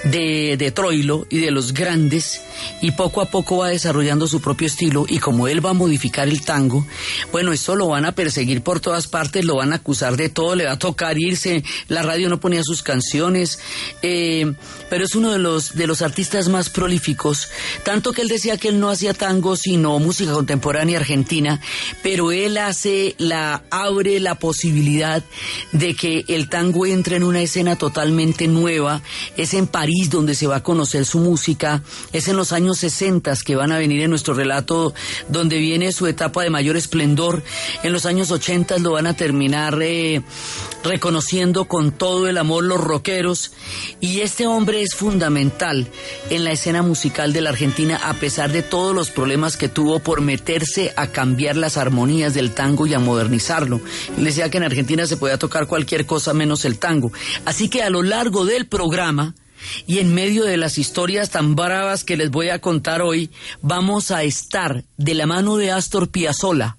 de, 0.03 0.57
de 0.57 0.71
Troilo 0.71 1.27
y 1.29 1.37
de 1.39 1.51
los 1.51 1.73
grandes 1.73 2.41
y 2.81 2.91
poco 2.91 3.21
a 3.21 3.25
poco 3.25 3.57
va 3.57 3.69
desarrollando 3.69 4.27
su 4.27 4.41
propio 4.41 4.67
estilo 4.67 5.05
y 5.07 5.19
como 5.19 5.47
él 5.47 5.65
va 5.65 5.71
a 5.71 5.73
modificar 5.73 6.27
el 6.27 6.41
tango, 6.41 6.85
bueno, 7.31 7.53
esto 7.53 7.75
lo 7.75 7.87
van 7.87 8.05
a 8.05 8.11
perseguir 8.11 8.61
por 8.61 8.79
todas 8.79 9.07
partes, 9.07 9.45
lo 9.45 9.55
van 9.55 9.73
a 9.73 9.77
acusar 9.77 10.15
de 10.17 10.29
todo, 10.29 10.55
le 10.55 10.65
va 10.65 10.73
a 10.73 10.79
tocar 10.79 11.17
irse, 11.17 11.63
la 11.87 12.03
radio 12.03 12.29
no 12.29 12.39
ponía 12.39 12.61
sus 12.63 12.83
canciones, 12.83 13.59
eh, 14.01 14.53
pero 14.89 15.05
es 15.05 15.15
uno 15.15 15.31
de 15.31 15.39
los, 15.39 15.75
de 15.75 15.87
los 15.87 16.01
artistas 16.01 16.49
más 16.49 16.69
prolíficos, 16.69 17.49
tanto 17.83 18.13
que 18.13 18.21
él 18.21 18.27
decía 18.27 18.57
que 18.57 18.69
él 18.69 18.79
no 18.79 18.89
hacía 18.89 19.13
tango 19.13 19.55
sino 19.55 19.97
música 19.99 20.33
contemporánea 20.33 20.99
argentina, 20.99 21.59
pero 22.03 22.31
él 22.31 22.57
hace 22.57 23.15
la, 23.17 23.63
abre 23.71 24.19
la 24.19 24.35
posibilidad 24.35 25.23
de 25.71 25.95
que 25.95 26.25
el 26.27 26.49
tango 26.49 26.85
entre 26.85 27.15
en 27.15 27.23
una 27.23 27.41
escena 27.41 27.75
totalmente 27.75 28.47
nueva, 28.47 29.01
es 29.35 29.53
en 29.53 29.67
París 29.67 30.09
donde 30.09 30.35
se 30.35 30.47
va 30.47 30.57
a 30.57 30.63
conocer 30.63 31.05
su 31.05 31.19
música, 31.19 31.81
es 32.13 32.27
en 32.27 32.37
los 32.37 32.51
años 32.51 32.66
60 32.73 33.27
que 33.43 33.55
van 33.55 33.71
a 33.71 33.77
venir 33.77 34.01
en 34.01 34.09
nuestro 34.09 34.33
relato, 34.33 34.93
donde 35.27 35.57
viene 35.57 35.91
su 35.91 36.07
etapa 36.07 36.43
de 36.43 36.49
mayor 36.49 36.77
esplendor. 36.77 37.43
En 37.83 37.93
los 37.93 38.05
años 38.05 38.31
80 38.31 38.77
lo 38.79 38.93
van 38.93 39.07
a 39.07 39.15
terminar 39.15 39.77
eh, 39.81 40.21
reconociendo 40.83 41.65
con 41.65 41.91
todo 41.91 42.27
el 42.27 42.37
amor 42.37 42.63
los 42.63 42.79
rockeros. 42.79 43.51
Y 43.99 44.21
este 44.21 44.47
hombre 44.47 44.81
es 44.81 44.95
fundamental 44.95 45.87
en 46.29 46.43
la 46.43 46.51
escena 46.51 46.81
musical 46.81 47.33
de 47.33 47.41
la 47.41 47.49
Argentina, 47.49 47.99
a 48.03 48.13
pesar 48.13 48.51
de 48.51 48.63
todos 48.63 48.95
los 48.95 49.09
problemas 49.09 49.57
que 49.57 49.69
tuvo 49.69 49.99
por 49.99 50.21
meterse 50.21 50.93
a 50.95 51.07
cambiar 51.07 51.57
las 51.57 51.77
armonías 51.77 52.33
del 52.33 52.51
tango 52.51 52.87
y 52.87 52.93
a 52.93 52.99
modernizarlo. 52.99 53.81
Él 54.17 54.23
decía 54.23 54.49
que 54.49 54.57
en 54.57 54.63
Argentina 54.63 55.05
se 55.05 55.17
podía 55.17 55.37
tocar 55.37 55.67
cualquier 55.67 56.05
cosa 56.05 56.33
menos 56.33 56.65
el 56.65 56.79
tango. 56.79 57.11
Así 57.45 57.69
que 57.69 57.83
a 57.83 57.89
lo 57.89 58.03
largo 58.03 58.45
del 58.45 58.67
programa, 58.67 59.35
y 59.85 59.99
en 59.99 60.13
medio 60.13 60.43
de 60.43 60.57
las 60.57 60.77
historias 60.77 61.29
tan 61.29 61.55
bravas 61.55 62.03
que 62.03 62.17
les 62.17 62.31
voy 62.31 62.49
a 62.49 62.59
contar 62.59 63.01
hoy, 63.01 63.29
vamos 63.61 64.11
a 64.11 64.23
estar 64.23 64.83
de 64.97 65.13
la 65.13 65.25
mano 65.25 65.57
de 65.57 65.71
Astor 65.71 66.09
Piazzolla, 66.09 66.77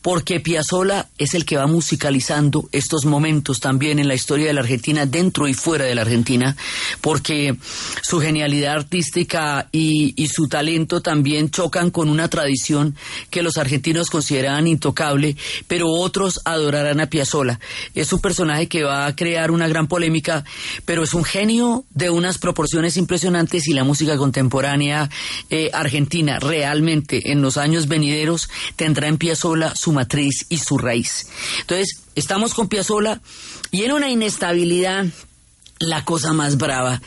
porque 0.00 0.40
Piazzolla 0.40 1.08
es 1.18 1.34
el 1.34 1.44
que 1.44 1.56
va 1.56 1.66
musicalizando 1.66 2.68
estos 2.72 3.04
momentos 3.04 3.60
también 3.60 3.98
en 3.98 4.08
la 4.08 4.14
historia 4.14 4.46
de 4.46 4.52
la 4.52 4.60
Argentina, 4.60 5.06
dentro 5.06 5.48
y 5.48 5.54
fuera 5.54 5.84
de 5.84 5.94
la 5.94 6.02
Argentina, 6.02 6.56
porque 7.00 7.56
su 8.02 8.20
genialidad 8.20 8.74
artística 8.74 9.68
y, 9.72 10.14
su 10.32 10.48
talento 10.48 11.02
también 11.02 11.50
chocan 11.50 11.90
con 11.90 12.08
una 12.08 12.28
tradición 12.28 12.96
que 13.28 13.42
los 13.42 13.58
argentinos 13.58 14.08
consideraban 14.08 14.66
intocable, 14.66 15.36
pero 15.66 15.90
otros 15.90 16.40
adorarán 16.44 17.00
a 17.00 17.06
Piazzolla. 17.06 17.60
Es 17.94 18.12
un 18.12 18.20
personaje 18.20 18.66
que 18.66 18.82
va 18.82 19.06
a 19.06 19.14
crear 19.14 19.50
una 19.50 19.68
gran 19.68 19.88
polémica, 19.88 20.44
pero 20.86 21.02
es 21.02 21.12
un 21.12 21.24
genio 21.24 21.84
de 21.90 22.08
unas 22.08 22.38
proporciones 22.38 22.96
impresionantes 22.96 23.68
y 23.68 23.74
la 23.74 23.84
música 23.84 24.16
contemporánea 24.16 25.10
eh, 25.50 25.70
argentina 25.72 26.38
realmente 26.38 27.32
en 27.32 27.42
los 27.42 27.56
años 27.56 27.88
venideros 27.88 28.48
tendrá 28.76 29.08
en 29.08 29.18
Piazzolla 29.18 29.61
su 29.74 29.92
matriz 29.92 30.46
y 30.48 30.58
su 30.58 30.78
raíz. 30.78 31.26
Entonces, 31.60 32.00
estamos 32.14 32.54
con 32.54 32.68
Piazzolla 32.68 33.20
y 33.70 33.84
en 33.84 33.92
una 33.92 34.10
inestabilidad 34.10 35.06
la 35.82 36.04
cosa 36.04 36.32
más 36.32 36.56
brava. 36.56 37.00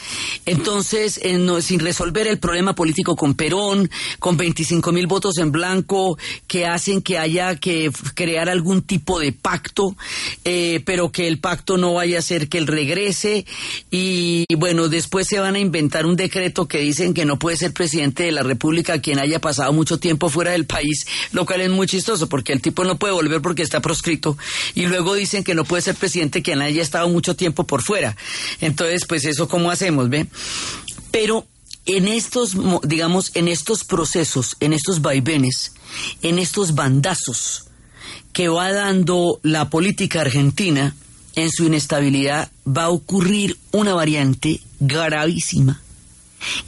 Entonces, 0.46 1.20
sin 1.62 1.80
resolver 1.80 2.28
el 2.28 2.40
problema 2.40 2.76
político 2.76 3.16
con 3.16 3.36
Perón, 3.36 3.90
con 4.20 4.38
25 4.38 4.92
mil 4.92 5.08
votos 5.08 5.38
en 5.38 5.52
blanco, 5.52 6.18
que 6.48 6.66
hacen 6.66 7.02
que 7.02 7.18
haya 7.18 7.56
que 7.56 7.92
crear 8.14 8.50
algún 8.50 8.82
tipo 8.82 9.20
de 9.20 9.32
pacto, 9.32 9.96
eh, 10.44 10.82
pero 10.86 11.12
que 11.12 11.28
el 11.28 11.40
pacto 11.40 11.78
no 11.78 11.94
vaya 11.94 12.20
a 12.20 12.22
ser 12.22 12.50
que 12.50 12.58
él 12.58 12.68
regrese. 12.68 13.46
Y, 13.92 14.46
bueno, 14.58 14.90
después 14.90 15.28
se 15.28 15.40
van 15.40 15.56
a 15.56 15.60
inventar 15.60 16.06
un 16.06 16.16
decreto 16.16 16.68
que 16.68 16.80
dicen 16.80 17.14
que 17.14 17.26
no 17.26 17.40
puede 17.40 17.58
ser 17.58 17.74
presidente 17.74 18.24
de 18.24 18.32
la 18.32 18.44
República 18.44 19.02
quien 19.02 19.20
haya 19.20 19.40
pasado 19.40 19.74
mucho 19.74 20.00
tiempo 20.00 20.30
fuera 20.30 20.52
del 20.52 20.66
país, 20.66 21.06
lo 21.32 21.46
cual 21.46 21.62
es 21.62 21.70
muy 21.70 21.88
chistoso 21.88 22.28
porque 22.28 22.54
el 22.54 22.62
tipo 22.62 22.84
no 22.84 22.98
puede 22.98 23.14
volver 23.14 23.42
porque 23.42 23.64
está 23.64 23.80
proscrito. 23.80 24.38
Y 24.74 24.88
luego 24.88 25.14
dicen 25.16 25.44
que 25.44 25.56
no 25.56 25.64
puede 25.64 25.82
ser 25.82 25.96
presidente 25.96 26.42
quien 26.42 26.62
haya 26.62 26.82
estado 26.82 27.10
mucho 27.10 27.36
tiempo 27.36 27.66
por 27.66 27.82
fuera. 27.82 28.16
Entonces, 28.66 29.06
pues 29.08 29.26
eso 29.26 29.48
cómo 29.48 29.72
hacemos, 29.72 30.10
¿ve? 30.10 30.28
Pero 31.12 31.46
en 31.86 32.08
estos, 32.08 32.56
digamos, 32.84 33.32
en 33.36 33.48
estos 33.48 33.84
procesos, 33.84 34.58
en 34.60 34.74
estos 34.74 35.02
vaivenes, 35.02 35.74
en 36.22 36.40
estos 36.40 36.76
bandazos 36.76 37.66
que 38.34 38.50
va 38.50 38.72
dando 38.72 39.40
la 39.44 39.70
política 39.70 40.22
argentina 40.22 40.96
en 41.36 41.52
su 41.52 41.66
inestabilidad, 41.66 42.52
va 42.68 42.86
a 42.86 42.90
ocurrir 42.90 43.58
una 43.72 43.94
variante 43.94 44.62
gravísima 44.80 45.82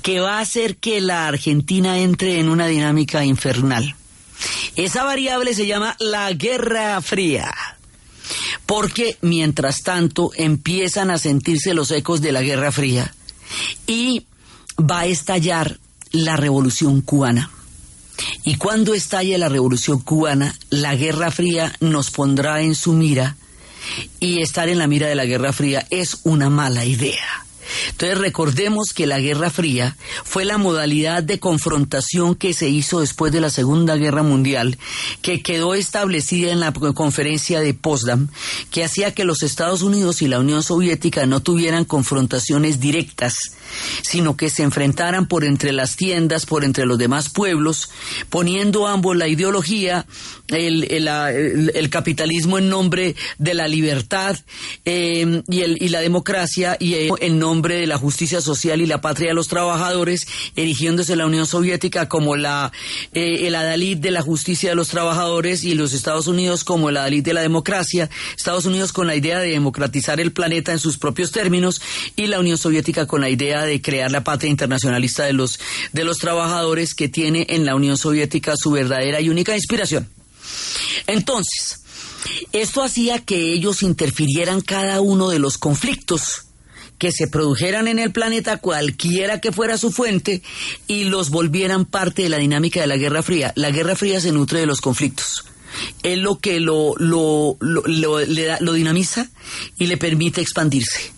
que 0.02 0.20
va 0.20 0.38
a 0.38 0.42
hacer 0.42 0.78
que 0.78 1.02
la 1.02 1.28
Argentina 1.28 2.00
entre 2.00 2.40
en 2.40 2.50
una 2.50 2.68
dinámica 2.68 3.26
infernal. 3.26 3.96
Esa 4.76 5.04
variable 5.04 5.54
se 5.54 5.68
llama 5.68 5.96
la 6.00 6.32
Guerra 6.34 7.02
Fría 7.02 7.77
porque 8.68 9.18
mientras 9.22 9.82
tanto 9.82 10.32
empiezan 10.36 11.10
a 11.10 11.18
sentirse 11.18 11.74
los 11.74 11.90
ecos 11.90 12.22
de 12.22 12.32
la 12.32 12.44
Guerra 12.44 12.72
Fría 12.72 13.16
y 13.88 14.28
va 14.80 15.00
a 15.00 15.06
estallar 15.08 15.80
la 16.12 16.36
Revolución 16.36 17.02
cubana. 17.02 17.50
Y 18.44 18.56
cuando 18.56 18.94
estalle 18.94 19.38
la 19.38 19.50
Revolución 19.50 20.00
cubana, 20.00 20.54
la 20.70 20.96
Guerra 20.96 21.32
Fría 21.32 21.74
nos 21.80 22.12
pondrá 22.12 22.62
en 22.62 22.76
su 22.76 22.94
mira 22.94 23.38
y 24.20 24.42
estar 24.42 24.70
en 24.70 24.80
la 24.80 24.88
mira 24.88 25.08
de 25.08 25.16
la 25.16 25.26
Guerra 25.26 25.54
Fría 25.54 25.88
es 25.90 26.20
una 26.24 26.50
mala 26.50 26.84
idea. 26.84 27.47
Entonces 27.92 28.18
recordemos 28.18 28.94
que 28.94 29.08
la 29.08 29.20
Guerra 29.20 29.50
Fría 29.50 29.96
fue 30.24 30.46
la 30.46 30.58
modalidad 30.58 31.24
de 31.24 31.40
confrontación 31.40 32.36
que 32.36 32.54
se 32.54 32.70
hizo 32.70 33.00
después 33.00 33.32
de 33.32 33.42
la 33.42 33.50
Segunda 33.50 33.96
Guerra 33.96 34.24
Mundial, 34.24 34.78
que 35.22 35.42
quedó 35.42 35.74
establecida 35.74 36.52
en 36.52 36.60
la 36.60 36.72
conferencia 36.72 37.60
de 37.60 37.74
Potsdam, 37.74 38.30
que 38.72 38.84
hacía 38.84 39.14
que 39.14 39.26
los 39.26 39.44
Estados 39.44 39.82
Unidos 39.82 40.22
y 40.22 40.28
la 40.28 40.40
Unión 40.40 40.64
Soviética 40.64 41.26
no 41.26 41.42
tuvieran 41.42 41.86
confrontaciones 41.86 42.80
directas, 42.80 43.36
sino 44.02 44.38
que 44.38 44.50
se 44.50 44.64
enfrentaran 44.64 45.28
por 45.28 45.44
entre 45.44 45.72
las 45.72 45.96
tiendas, 45.96 46.46
por 46.46 46.64
entre 46.64 46.86
los 46.86 46.98
demás 46.98 47.30
pueblos, 47.30 47.90
poniendo 48.30 48.88
ambos 48.88 49.16
la 49.16 49.28
ideología, 49.28 50.06
el, 50.48 51.90
capitalismo 51.90 52.58
en 52.58 52.70
nombre 52.70 53.16
de 53.38 53.54
la 53.54 53.68
libertad 53.68 54.38
eh, 54.86 55.42
y, 55.50 55.62
y 55.62 55.90
la 55.90 56.02
democracia 56.02 56.78
y 56.80 56.96
en 57.20 57.40
nombre 57.40 57.76
de 57.76 57.88
la 57.88 57.98
justicia 57.98 58.42
social 58.42 58.82
y 58.82 58.86
la 58.86 59.02
patria 59.02 59.30
de 59.30 59.34
los 59.34 59.48
trabajadores, 59.48 60.28
erigiéndose 60.56 61.16
la 61.16 61.26
Unión 61.26 61.46
Soviética 61.46 62.08
como 62.10 62.36
la, 62.36 62.72
eh, 63.14 63.48
el 63.48 63.56
adalid 63.56 63.98
de 63.98 64.12
la 64.12 64.22
justicia 64.22 64.70
de 64.70 64.76
los 64.76 64.90
trabajadores 64.90 65.64
y 65.64 65.76
los 65.76 65.94
Estados 65.94 66.28
Unidos 66.28 66.64
como 66.64 66.90
el 66.90 66.98
adalid 66.98 67.24
de 67.24 67.34
la 67.34 67.42
democracia, 67.42 68.10
Estados 68.36 68.66
Unidos 68.66 68.94
con 68.94 69.08
la 69.08 69.16
idea 69.16 69.40
de 69.40 69.52
democratizar 69.52 70.20
el 70.20 70.32
planeta 70.32 70.72
en 70.72 70.80
sus 70.80 70.98
propios 70.98 71.32
términos 71.32 71.82
y 72.16 72.28
la 72.28 72.40
Unión 72.40 72.58
Soviética 72.58 73.08
con 73.08 73.22
la 73.22 73.30
idea 73.30 73.57
de 73.66 73.82
crear 73.82 74.12
la 74.12 74.24
patria 74.24 74.50
internacionalista 74.50 75.24
de 75.26 75.34
los, 75.34 75.60
de 75.94 76.04
los 76.04 76.18
trabajadores 76.18 76.94
que 76.94 77.10
tiene 77.10 77.48
en 77.50 77.66
la 77.66 77.76
Unión 77.76 77.98
Soviética 77.98 78.56
su 78.56 78.72
verdadera 78.72 79.22
y 79.22 79.30
única 79.30 79.56
inspiración. 79.56 80.10
Entonces, 81.08 81.82
esto 82.52 82.84
hacía 82.84 83.20
que 83.20 83.54
ellos 83.54 83.84
interfirieran 83.84 84.62
cada 84.62 85.02
uno 85.02 85.30
de 85.30 85.40
los 85.40 85.58
conflictos 85.58 86.44
que 86.98 87.12
se 87.12 87.28
produjeran 87.28 87.88
en 87.88 88.00
el 88.00 88.12
planeta 88.12 88.58
cualquiera 88.58 89.40
que 89.40 89.52
fuera 89.52 89.78
su 89.78 89.92
fuente 89.92 90.42
y 90.88 91.06
los 91.06 91.30
volvieran 91.30 91.86
parte 91.86 92.24
de 92.24 92.30
la 92.30 92.38
dinámica 92.38 92.82
de 92.82 92.88
la 92.88 92.98
Guerra 92.98 93.22
Fría. 93.22 93.54
La 93.56 93.70
Guerra 93.72 93.96
Fría 93.96 94.20
se 94.20 94.32
nutre 94.32 94.60
de 94.60 94.66
los 94.66 94.82
conflictos. 94.82 95.46
Es 96.02 96.18
lo 96.18 96.40
que 96.40 96.60
lo, 96.60 96.96
lo, 96.98 97.58
lo, 97.60 98.74
dinamiza 98.74 99.30
y 99.78 99.86
le 99.86 99.98
permite 99.98 100.42
expandirse. 100.42 101.12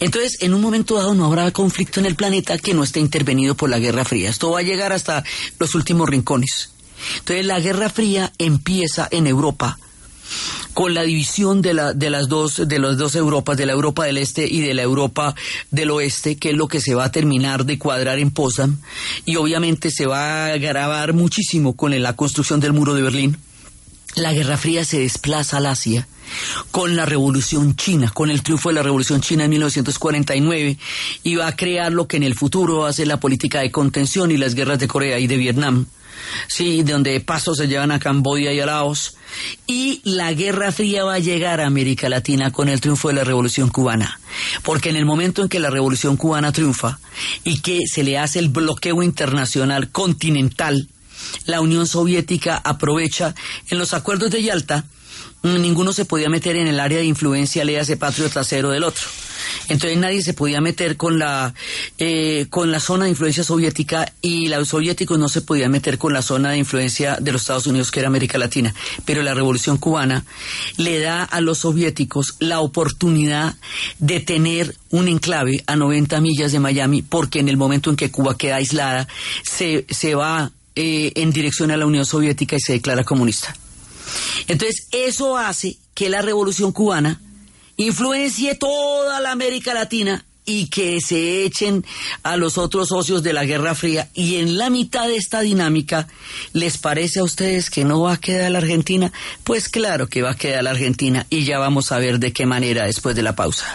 Entonces, 0.00 0.38
en 0.40 0.54
un 0.54 0.60
momento 0.60 0.96
dado 0.96 1.14
no 1.14 1.26
habrá 1.26 1.50
conflicto 1.50 2.00
en 2.00 2.06
el 2.06 2.16
planeta 2.16 2.58
que 2.58 2.74
no 2.74 2.82
esté 2.82 3.00
intervenido 3.00 3.54
por 3.54 3.70
la 3.70 3.78
Guerra 3.78 4.04
Fría. 4.04 4.30
Esto 4.30 4.50
va 4.50 4.60
a 4.60 4.62
llegar 4.62 4.92
hasta 4.92 5.24
los 5.58 5.74
últimos 5.74 6.08
rincones. 6.08 6.70
Entonces, 7.18 7.46
la 7.46 7.60
Guerra 7.60 7.90
Fría 7.90 8.32
empieza 8.38 9.08
en 9.10 9.26
Europa 9.26 9.78
con 10.72 10.94
la 10.94 11.02
división 11.02 11.62
de, 11.62 11.74
la, 11.74 11.92
de 11.92 12.10
las 12.10 12.28
dos 12.28 12.66
de 12.66 12.78
las 12.78 12.96
dos 12.96 13.14
Europas, 13.14 13.56
de 13.56 13.66
la 13.66 13.72
Europa 13.72 14.04
del 14.04 14.18
Este 14.18 14.46
y 14.46 14.60
de 14.60 14.74
la 14.74 14.82
Europa 14.82 15.34
del 15.70 15.90
Oeste, 15.90 16.36
que 16.36 16.50
es 16.50 16.56
lo 16.56 16.66
que 16.66 16.80
se 16.80 16.94
va 16.94 17.04
a 17.04 17.12
terminar 17.12 17.64
de 17.64 17.78
cuadrar 17.78 18.18
en 18.18 18.30
Potsdam 18.30 18.78
y 19.24 19.36
obviamente 19.36 19.90
se 19.90 20.06
va 20.06 20.46
a 20.46 20.52
agravar 20.54 21.12
muchísimo 21.12 21.76
con 21.76 22.00
la 22.02 22.16
construcción 22.16 22.60
del 22.60 22.72
muro 22.72 22.94
de 22.94 23.02
Berlín. 23.02 23.38
La 24.14 24.32
Guerra 24.32 24.56
Fría 24.56 24.84
se 24.84 25.00
desplaza 25.00 25.56
al 25.56 25.66
Asia 25.66 26.06
con 26.70 26.96
la 26.96 27.04
Revolución 27.04 27.76
China, 27.76 28.10
con 28.12 28.30
el 28.30 28.42
triunfo 28.42 28.70
de 28.70 28.76
la 28.76 28.82
Revolución 28.82 29.20
China 29.20 29.44
en 29.44 29.50
1949 29.50 30.78
y 31.22 31.34
va 31.34 31.48
a 31.48 31.56
crear 31.56 31.92
lo 31.92 32.06
que 32.08 32.16
en 32.16 32.22
el 32.22 32.34
futuro 32.34 32.78
va 32.78 32.88
a 32.88 32.92
ser 32.92 33.08
la 33.08 33.20
política 33.20 33.60
de 33.60 33.70
contención 33.70 34.30
y 34.30 34.36
las 34.36 34.54
guerras 34.54 34.78
de 34.78 34.88
Corea 34.88 35.18
y 35.18 35.26
de 35.26 35.36
Vietnam 35.36 35.86
sí, 36.46 36.82
donde 36.82 37.20
pasos 37.20 37.58
se 37.58 37.68
llevan 37.68 37.90
a 37.90 37.98
Camboya 37.98 38.52
y 38.52 38.60
a 38.60 38.66
Laos. 38.66 39.16
Y 39.66 40.00
la 40.04 40.32
Guerra 40.32 40.72
Fría 40.72 41.04
va 41.04 41.14
a 41.14 41.18
llegar 41.18 41.60
a 41.60 41.66
América 41.66 42.08
Latina 42.08 42.50
con 42.52 42.68
el 42.68 42.80
triunfo 42.80 43.08
de 43.08 43.14
la 43.14 43.24
Revolución 43.24 43.68
Cubana. 43.68 44.20
Porque 44.62 44.90
en 44.90 44.96
el 44.96 45.04
momento 45.04 45.42
en 45.42 45.48
que 45.48 45.60
la 45.60 45.70
Revolución 45.70 46.16
Cubana 46.16 46.52
triunfa 46.52 46.98
y 47.42 47.60
que 47.60 47.80
se 47.86 48.04
le 48.04 48.18
hace 48.18 48.38
el 48.38 48.48
bloqueo 48.48 49.02
internacional 49.02 49.90
continental, 49.90 50.88
la 51.46 51.60
Unión 51.60 51.86
Soviética 51.86 52.56
aprovecha 52.56 53.34
en 53.70 53.78
los 53.78 53.94
acuerdos 53.94 54.30
de 54.30 54.42
Yalta, 54.42 54.84
ninguno 55.42 55.92
se 55.92 56.04
podía 56.04 56.28
meter 56.28 56.56
en 56.56 56.66
el 56.66 56.80
área 56.80 56.98
de 56.98 57.04
influencia, 57.04 57.64
le 57.64 57.78
hace 57.78 57.96
patrio 57.96 58.28
trasero 58.30 58.70
del 58.70 58.84
otro. 58.84 59.04
Entonces 59.68 59.98
nadie 59.98 60.22
se 60.22 60.32
podía 60.32 60.60
meter 60.60 60.96
con 60.96 61.18
la, 61.18 61.54
eh, 61.98 62.46
con 62.48 62.70
la 62.70 62.80
zona 62.80 63.04
de 63.04 63.10
influencia 63.10 63.44
soviética 63.44 64.12
y 64.22 64.48
los 64.48 64.68
soviéticos 64.68 65.18
no 65.18 65.28
se 65.28 65.42
podían 65.42 65.70
meter 65.70 65.98
con 65.98 66.12
la 66.12 66.22
zona 66.22 66.50
de 66.50 66.58
influencia 66.58 67.18
de 67.20 67.32
los 67.32 67.42
Estados 67.42 67.66
Unidos, 67.66 67.90
que 67.90 68.00
era 68.00 68.08
América 68.08 68.38
Latina. 68.38 68.74
Pero 69.04 69.22
la 69.22 69.34
revolución 69.34 69.76
cubana 69.76 70.24
le 70.76 70.98
da 71.00 71.24
a 71.24 71.40
los 71.40 71.58
soviéticos 71.58 72.36
la 72.38 72.60
oportunidad 72.60 73.54
de 73.98 74.20
tener 74.20 74.74
un 74.90 75.08
enclave 75.08 75.62
a 75.66 75.76
90 75.76 76.20
millas 76.20 76.52
de 76.52 76.60
Miami, 76.60 77.02
porque 77.02 77.40
en 77.40 77.48
el 77.48 77.56
momento 77.56 77.90
en 77.90 77.96
que 77.96 78.10
Cuba 78.10 78.36
queda 78.36 78.56
aislada, 78.56 79.08
se, 79.42 79.86
se 79.90 80.14
va 80.14 80.52
eh, 80.76 81.12
en 81.14 81.30
dirección 81.30 81.70
a 81.70 81.76
la 81.76 81.86
Unión 81.86 82.04
Soviética 82.04 82.56
y 82.56 82.60
se 82.60 82.72
declara 82.74 83.04
comunista. 83.04 83.54
Entonces, 84.48 84.88
eso 84.92 85.36
hace 85.36 85.78
que 85.94 86.08
la 86.08 86.22
revolución 86.22 86.72
cubana 86.72 87.20
influencie 87.76 88.54
toda 88.54 89.20
la 89.20 89.32
América 89.32 89.74
Latina 89.74 90.24
y 90.46 90.66
que 90.66 91.00
se 91.00 91.44
echen 91.44 91.84
a 92.22 92.36
los 92.36 92.58
otros 92.58 92.88
socios 92.88 93.22
de 93.22 93.32
la 93.32 93.44
Guerra 93.44 93.74
Fría. 93.74 94.10
Y 94.14 94.36
en 94.36 94.58
la 94.58 94.70
mitad 94.70 95.08
de 95.08 95.16
esta 95.16 95.40
dinámica, 95.40 96.06
¿les 96.52 96.76
parece 96.78 97.20
a 97.20 97.24
ustedes 97.24 97.70
que 97.70 97.84
no 97.84 98.02
va 98.02 98.14
a 98.14 98.20
quedar 98.20 98.50
la 98.50 98.58
Argentina? 98.58 99.12
Pues 99.42 99.68
claro 99.68 100.08
que 100.08 100.22
va 100.22 100.32
a 100.32 100.36
quedar 100.36 100.64
la 100.64 100.70
Argentina 100.70 101.26
y 101.30 101.44
ya 101.44 101.58
vamos 101.58 101.92
a 101.92 101.98
ver 101.98 102.18
de 102.18 102.32
qué 102.32 102.46
manera 102.46 102.84
después 102.84 103.16
de 103.16 103.22
la 103.22 103.34
pausa. 103.34 103.74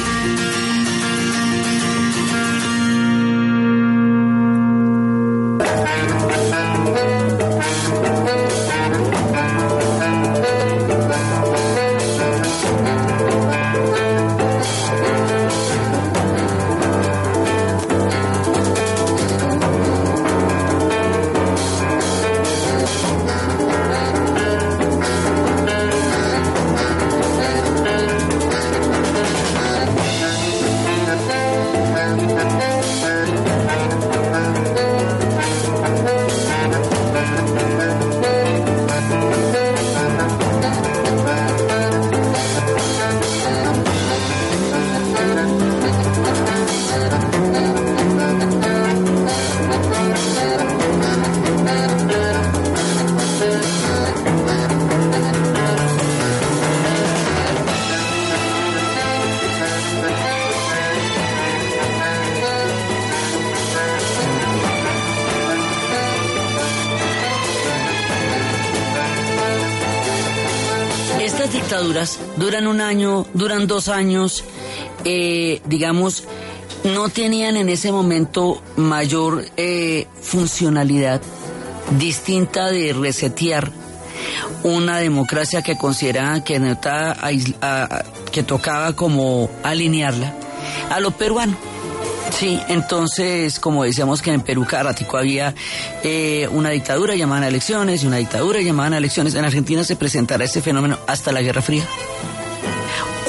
Duran 72.41 72.65
un 72.65 72.81
año, 72.81 73.27
duran 73.35 73.67
dos 73.67 73.87
años, 73.87 74.43
eh, 75.05 75.61
digamos, 75.65 76.23
no 76.83 77.09
tenían 77.09 77.55
en 77.55 77.69
ese 77.69 77.91
momento 77.91 78.63
mayor 78.77 79.45
eh, 79.57 80.07
funcionalidad 80.21 81.21
distinta 81.99 82.71
de 82.71 82.93
resetear 82.93 83.71
una 84.63 84.97
democracia 84.97 85.61
que 85.61 85.77
consideraban 85.77 86.43
que, 86.43 86.59
que 88.31 88.43
tocaba 88.43 88.95
como 88.95 89.49
alinearla 89.61 90.33
a 90.89 90.99
lo 90.99 91.11
peruano. 91.11 91.55
Sí, 92.31 92.59
entonces, 92.69 93.59
como 93.59 93.83
decíamos 93.83 94.21
que 94.21 94.31
en 94.31 94.41
Perú 94.41 94.65
cada 94.67 94.95
había 95.13 95.53
eh, 96.03 96.47
una 96.51 96.69
dictadura 96.69 97.15
llamaban 97.15 97.43
a 97.43 97.49
elecciones 97.49 98.03
y 98.03 98.07
una 98.07 98.17
dictadura 98.17 98.61
llamaban 98.61 98.93
a 98.93 98.97
elecciones, 98.97 99.35
en 99.35 99.45
Argentina 99.45 99.83
se 99.83 99.95
presentará 99.95 100.45
ese 100.45 100.61
fenómeno 100.61 100.97
hasta 101.07 101.31
la 101.31 101.41
Guerra 101.41 101.61
Fría. 101.61 101.85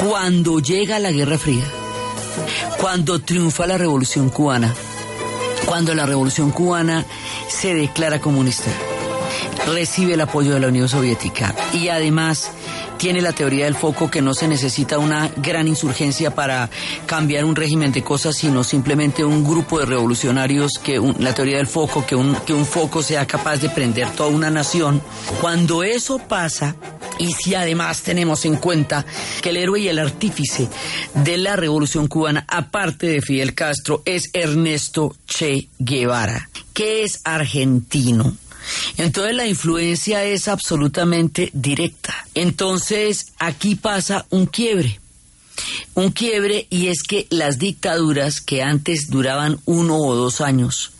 Cuando 0.08 0.58
llega 0.58 0.98
la 0.98 1.12
Guerra 1.12 1.38
Fría, 1.38 1.64
cuando 2.80 3.20
triunfa 3.20 3.68
la 3.68 3.78
Revolución 3.78 4.30
Cubana, 4.30 4.74
cuando 5.64 5.94
la 5.94 6.06
Revolución 6.06 6.50
Cubana 6.50 7.04
se 7.48 7.72
declara 7.74 8.20
comunista, 8.20 8.70
recibe 9.72 10.14
el 10.14 10.20
apoyo 10.20 10.54
de 10.54 10.60
la 10.60 10.68
Unión 10.68 10.88
Soviética 10.88 11.54
y 11.72 11.88
además 11.88 12.50
tiene 13.02 13.20
la 13.20 13.32
teoría 13.32 13.64
del 13.64 13.74
foco 13.74 14.08
que 14.08 14.22
no 14.22 14.32
se 14.32 14.46
necesita 14.46 15.00
una 15.00 15.28
gran 15.38 15.66
insurgencia 15.66 16.36
para 16.36 16.70
cambiar 17.04 17.44
un 17.44 17.56
régimen 17.56 17.90
de 17.90 18.04
cosas, 18.04 18.36
sino 18.36 18.62
simplemente 18.62 19.24
un 19.24 19.42
grupo 19.42 19.80
de 19.80 19.86
revolucionarios 19.86 20.74
que 20.80 21.00
la 21.18 21.34
teoría 21.34 21.56
del 21.56 21.66
foco, 21.66 22.06
que 22.06 22.14
un, 22.14 22.36
que 22.46 22.54
un 22.54 22.64
foco 22.64 23.02
sea 23.02 23.26
capaz 23.26 23.56
de 23.56 23.70
prender 23.70 24.08
toda 24.10 24.28
una 24.28 24.50
nación. 24.50 25.02
Cuando 25.40 25.82
eso 25.82 26.20
pasa, 26.20 26.76
y 27.18 27.32
si 27.32 27.56
además 27.56 28.02
tenemos 28.02 28.44
en 28.44 28.54
cuenta 28.54 29.04
que 29.40 29.50
el 29.50 29.56
héroe 29.56 29.80
y 29.80 29.88
el 29.88 29.98
artífice 29.98 30.68
de 31.12 31.38
la 31.38 31.56
revolución 31.56 32.06
cubana, 32.06 32.44
aparte 32.46 33.08
de 33.08 33.20
Fidel 33.20 33.52
Castro, 33.52 34.02
es 34.04 34.30
Ernesto 34.32 35.16
Che 35.26 35.66
Guevara, 35.80 36.48
que 36.72 37.02
es 37.02 37.20
argentino 37.24 38.36
entonces 38.96 39.34
la 39.34 39.46
influencia 39.46 40.24
es 40.24 40.48
absolutamente 40.48 41.50
directa. 41.52 42.14
Entonces 42.34 43.32
aquí 43.38 43.74
pasa 43.74 44.26
un 44.30 44.46
quiebre. 44.46 45.00
Un 45.94 46.10
quiebre 46.10 46.66
y 46.70 46.88
es 46.88 47.02
que 47.02 47.26
las 47.30 47.58
dictaduras 47.58 48.40
que 48.40 48.62
antes 48.62 49.10
duraban 49.10 49.60
uno 49.66 49.98
o 49.98 50.14
dos 50.14 50.40
años 50.40 50.92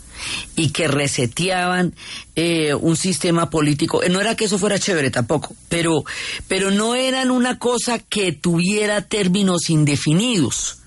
y 0.55 0.71
que 0.71 0.87
reseteaban 0.89 1.95
eh, 2.37 2.75
un 2.75 2.97
sistema 2.97 3.51
político, 3.51 4.03
eh, 4.03 4.09
no 4.09 4.21
era 4.21 4.37
que 4.37 4.45
eso 4.45 4.59
fuera 4.59 4.79
chévere 4.79 5.11
tampoco, 5.11 5.57
pero, 5.69 6.05
pero 6.47 6.71
no 6.71 6.95
eran 6.95 7.31
una 7.31 7.59
cosa 7.59 7.99
que 7.99 8.33
tuviera 8.33 9.03
términos 9.03 9.69
indefinidos 9.69 10.82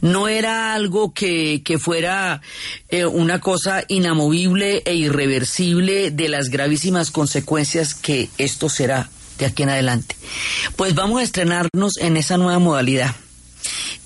no 0.00 0.28
era 0.28 0.74
algo 0.74 1.12
que, 1.12 1.62
fuera 1.80 2.40
eh, 2.88 3.06
una 3.06 3.40
cosa 3.40 3.84
inamovible 3.88 4.82
e 4.84 4.94
irreversible 4.94 6.10
de 6.10 6.28
las 6.28 6.48
gravísimas 6.48 7.10
consecuencias 7.10 7.94
que 7.94 8.28
esto 8.38 8.68
será 8.68 9.08
de 9.38 9.46
aquí 9.46 9.62
en 9.62 9.70
adelante. 9.70 10.16
Pues 10.76 10.94
vamos 10.94 11.20
a 11.20 11.24
estrenarnos 11.24 11.96
en 11.98 12.16
esa 12.16 12.36
nueva 12.36 12.58
modalidad. 12.58 13.14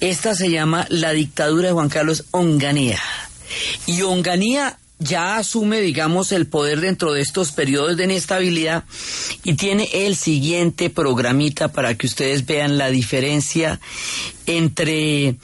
Esta 0.00 0.35
se 0.35 0.50
llama 0.50 0.87
la 0.90 1.12
dictadura 1.12 1.68
de 1.68 1.74
Juan 1.74 1.88
Carlos 1.88 2.24
Onganía. 2.30 3.00
Y 3.87 4.02
Onganía 4.02 4.78
ya 4.98 5.37
asume, 5.37 5.80
digamos, 5.80 6.33
el 6.33 6.46
poder 6.46 6.80
dentro 6.80 7.12
de 7.12 7.20
estos 7.20 7.52
periodos 7.52 7.96
de 7.96 8.04
inestabilidad 8.04 8.85
y 9.42 9.54
tiene 9.54 9.88
el 9.92 10.16
siguiente 10.16 10.88
programita 10.88 11.68
para 11.68 11.96
que 11.96 12.07
ustedes 12.07 12.46
vean 12.46 12.78
la 12.78 12.90
diferencia 12.90 13.80
entre 14.46 15.37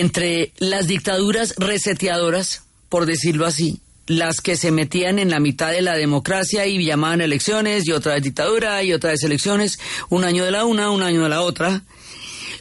entre 0.00 0.52
las 0.58 0.86
dictaduras 0.86 1.54
reseteadoras, 1.56 2.62
por 2.88 3.06
decirlo 3.06 3.46
así, 3.46 3.80
las 4.06 4.40
que 4.40 4.56
se 4.56 4.70
metían 4.70 5.18
en 5.18 5.30
la 5.30 5.40
mitad 5.40 5.72
de 5.72 5.82
la 5.82 5.96
democracia 5.96 6.66
y 6.66 6.84
llamaban 6.84 7.20
elecciones 7.20 7.86
y 7.86 7.92
otra 7.92 8.14
vez 8.14 8.22
dictadura 8.22 8.82
y 8.82 8.92
otra 8.92 9.10
vez 9.10 9.22
elecciones, 9.24 9.78
un 10.08 10.24
año 10.24 10.44
de 10.44 10.52
la 10.52 10.64
una, 10.64 10.90
un 10.90 11.02
año 11.02 11.24
de 11.24 11.28
la 11.28 11.42
otra. 11.42 11.82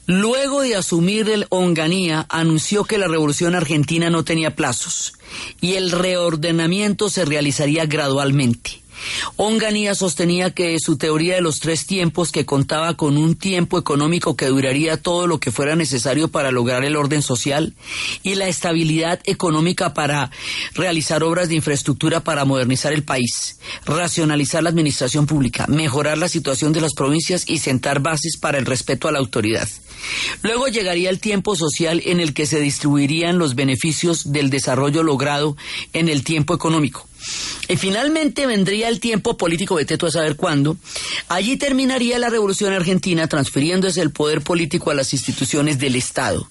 Luego 0.08 0.62
de 0.62 0.76
asumir 0.76 1.30
el 1.30 1.48
Onganía, 1.50 2.26
anunció 2.30 2.84
que 2.84 2.98
la 2.98 3.08
revolución 3.08 3.56
argentina 3.56 4.10
no 4.10 4.24
tenía 4.24 4.56
plazos 4.56 5.13
y 5.62 5.76
el 5.76 5.91
reordenamiento 5.91 7.10
se 7.10 7.26
realizaría 7.26 7.86
gradualmente. 7.86 8.85
Onganía 9.36 9.95
sostenía 9.95 10.51
que 10.51 10.77
su 10.79 10.97
teoría 10.97 11.36
de 11.36 11.41
los 11.41 11.60
tres 11.60 11.86
tiempos, 11.86 12.31
que 12.31 12.45
contaba 12.45 12.95
con 12.95 13.17
un 13.17 13.36
tiempo 13.36 13.77
económico 13.77 14.36
que 14.36 14.47
duraría 14.47 14.97
todo 14.97 15.27
lo 15.27 15.39
que 15.39 15.51
fuera 15.51 15.75
necesario 15.75 16.29
para 16.29 16.51
lograr 16.51 16.84
el 16.84 16.95
orden 16.95 17.21
social 17.21 17.75
y 18.23 18.36
la 18.36 18.47
estabilidad 18.47 19.19
económica 19.25 19.93
para 19.93 20.31
realizar 20.73 21.23
obras 21.23 21.49
de 21.49 21.55
infraestructura 21.55 22.21
para 22.21 22.45
modernizar 22.45 22.93
el 22.93 23.03
país, 23.03 23.60
racionalizar 23.86 24.63
la 24.63 24.69
administración 24.69 25.25
pública, 25.25 25.65
mejorar 25.67 26.17
la 26.17 26.29
situación 26.29 26.73
de 26.73 26.81
las 26.81 26.93
provincias 26.93 27.43
y 27.47 27.60
sentar 27.60 27.99
bases 27.99 28.38
para 28.38 28.58
el 28.58 28.65
respeto 28.65 29.08
a 29.08 29.12
la 29.12 29.19
autoridad. 29.19 29.67
Luego 30.41 30.67
llegaría 30.67 31.10
el 31.10 31.19
tiempo 31.19 31.55
social 31.55 32.01
en 32.05 32.19
el 32.19 32.34
que 32.34 32.45
se 32.45 32.60
distribuirían 32.60 33.38
los 33.38 33.55
beneficios 33.55 34.31
del 34.31 34.49
desarrollo 34.49 35.03
logrado 35.03 35.55
en 35.93 36.10
el 36.10 36.23
tiempo 36.23 36.53
económico. 36.53 37.08
Y 37.67 37.77
finalmente 37.77 38.45
vendría 38.45 38.89
el 38.89 38.99
tiempo 38.99 39.38
político, 39.38 39.77
de 39.77 39.86
Teto 39.86 40.05
a 40.05 40.12
saber 40.12 40.36
cuándo. 40.36 40.77
Allí 41.29 41.58
terminaría 41.58 42.19
la 42.19 42.29
revolución 42.29 42.73
argentina 42.73 43.27
transfiriéndose 43.27 44.01
el 44.01 44.12
poder 44.12 44.41
político 44.41 44.91
a 44.91 44.95
las 44.95 45.13
instituciones 45.13 45.79
del 45.79 45.95
Estado. 45.95 46.47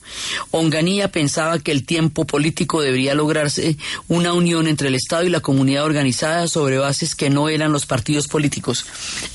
Onganía 0.51 1.13
pensaba 1.13 1.61
que 1.61 1.71
el 1.71 1.87
tiempo 1.87 2.27
político 2.27 2.81
debería 2.81 3.15
lograrse 3.15 3.77
una 4.09 4.33
unión 4.33 4.67
entre 4.67 4.89
el 4.89 4.97
Estado 4.97 5.25
y 5.25 5.31
la 5.31 5.41
comunidad 5.41 5.85
organizada 5.85 6.49
sobre 6.49 6.79
bases 6.79 7.15
que 7.15 7.31
no 7.31 7.49
eran 7.49 7.73
los 7.73 7.87
partidos 7.87 8.27
políticos. 8.27 8.85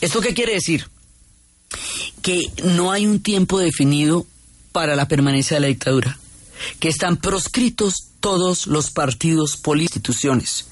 ¿Esto 0.02 0.20
qué 0.20 0.34
quiere 0.34 0.54
decir? 0.54 0.88
Que 2.22 2.46
no 2.64 2.92
hay 2.92 3.06
un 3.06 3.22
tiempo 3.22 3.60
definido 3.60 4.26
para 4.72 4.96
la 4.96 5.08
permanencia 5.08 5.56
de 5.56 5.62
la 5.62 5.68
dictadura, 5.68 6.20
que 6.80 6.90
están 6.90 7.18
proscritos 7.18 8.08
todos 8.20 8.68
los 8.68 8.92
partidos 8.92 9.58
políticos 9.58 9.98
instituciones 9.98 10.70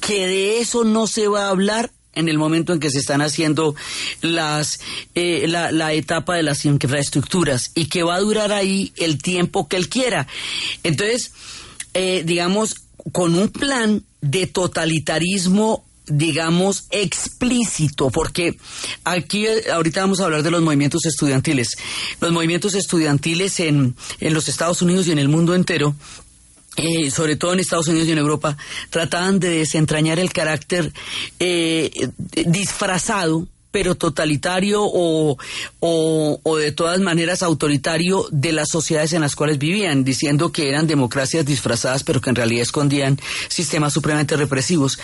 que 0.00 0.26
de 0.26 0.60
eso 0.60 0.84
no 0.84 1.06
se 1.06 1.28
va 1.28 1.46
a 1.46 1.50
hablar 1.50 1.90
en 2.14 2.28
el 2.28 2.36
momento 2.36 2.72
en 2.72 2.80
que 2.80 2.90
se 2.90 2.98
están 2.98 3.22
haciendo 3.22 3.74
las 4.20 4.80
eh, 5.14 5.46
la, 5.48 5.92
etapa 5.94 6.36
de 6.36 6.42
las 6.42 6.64
infraestructuras 6.64 7.70
y 7.74 7.86
que 7.86 8.02
va 8.02 8.16
a 8.16 8.20
durar 8.20 8.52
ahí 8.52 8.92
el 8.96 9.18
tiempo 9.18 9.66
que 9.66 9.76
él 9.76 9.88
quiera. 9.88 10.26
Entonces, 10.82 11.32
eh, 11.94 12.22
digamos, 12.24 12.76
con 13.12 13.34
un 13.34 13.48
plan 13.48 14.04
de 14.20 14.46
totalitarismo 14.46 15.84
digamos, 16.06 16.86
explícito, 16.90 18.10
porque 18.10 18.56
aquí 19.04 19.46
ahorita 19.72 20.00
vamos 20.00 20.20
a 20.20 20.24
hablar 20.24 20.42
de 20.42 20.50
los 20.50 20.62
movimientos 20.62 21.04
estudiantiles. 21.06 21.68
Los 22.20 22.32
movimientos 22.32 22.74
estudiantiles 22.74 23.60
en, 23.60 23.94
en 24.20 24.34
los 24.34 24.48
Estados 24.48 24.82
Unidos 24.82 25.06
y 25.06 25.12
en 25.12 25.18
el 25.18 25.28
mundo 25.28 25.54
entero 25.54 25.94
eh, 26.76 27.10
sobre 27.10 27.36
todo 27.36 27.52
en 27.52 27.60
Estados 27.60 27.88
Unidos 27.88 28.08
y 28.08 28.12
en 28.12 28.18
Europa, 28.18 28.56
trataban 28.88 29.38
de 29.38 29.50
desentrañar 29.50 30.18
el 30.18 30.32
carácter 30.32 30.90
eh, 31.38 31.90
disfrazado 32.46 33.46
pero 33.72 33.96
totalitario 33.96 34.82
o, 34.84 35.36
o, 35.80 36.56
de 36.56 36.70
todas 36.70 37.00
maneras 37.00 37.42
autoritario 37.42 38.26
de 38.30 38.52
las 38.52 38.68
sociedades 38.68 39.12
en 39.14 39.22
las 39.22 39.34
cuales 39.34 39.58
vivían, 39.58 40.04
diciendo 40.04 40.52
que 40.52 40.68
eran 40.68 40.86
democracias 40.86 41.44
disfrazadas, 41.44 42.04
pero 42.04 42.20
que 42.20 42.30
en 42.30 42.36
realidad 42.36 42.62
escondían 42.62 43.18
sistemas 43.48 43.92
supremamente 43.92 44.36
represivos. 44.36 44.98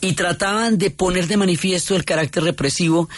Y 0.00 0.14
trataban 0.14 0.78
de 0.78 0.90
poner 0.90 1.28
de 1.28 1.36
manifiesto 1.36 1.94
el 1.94 2.04
carácter 2.04 2.42
represivo 2.42 3.08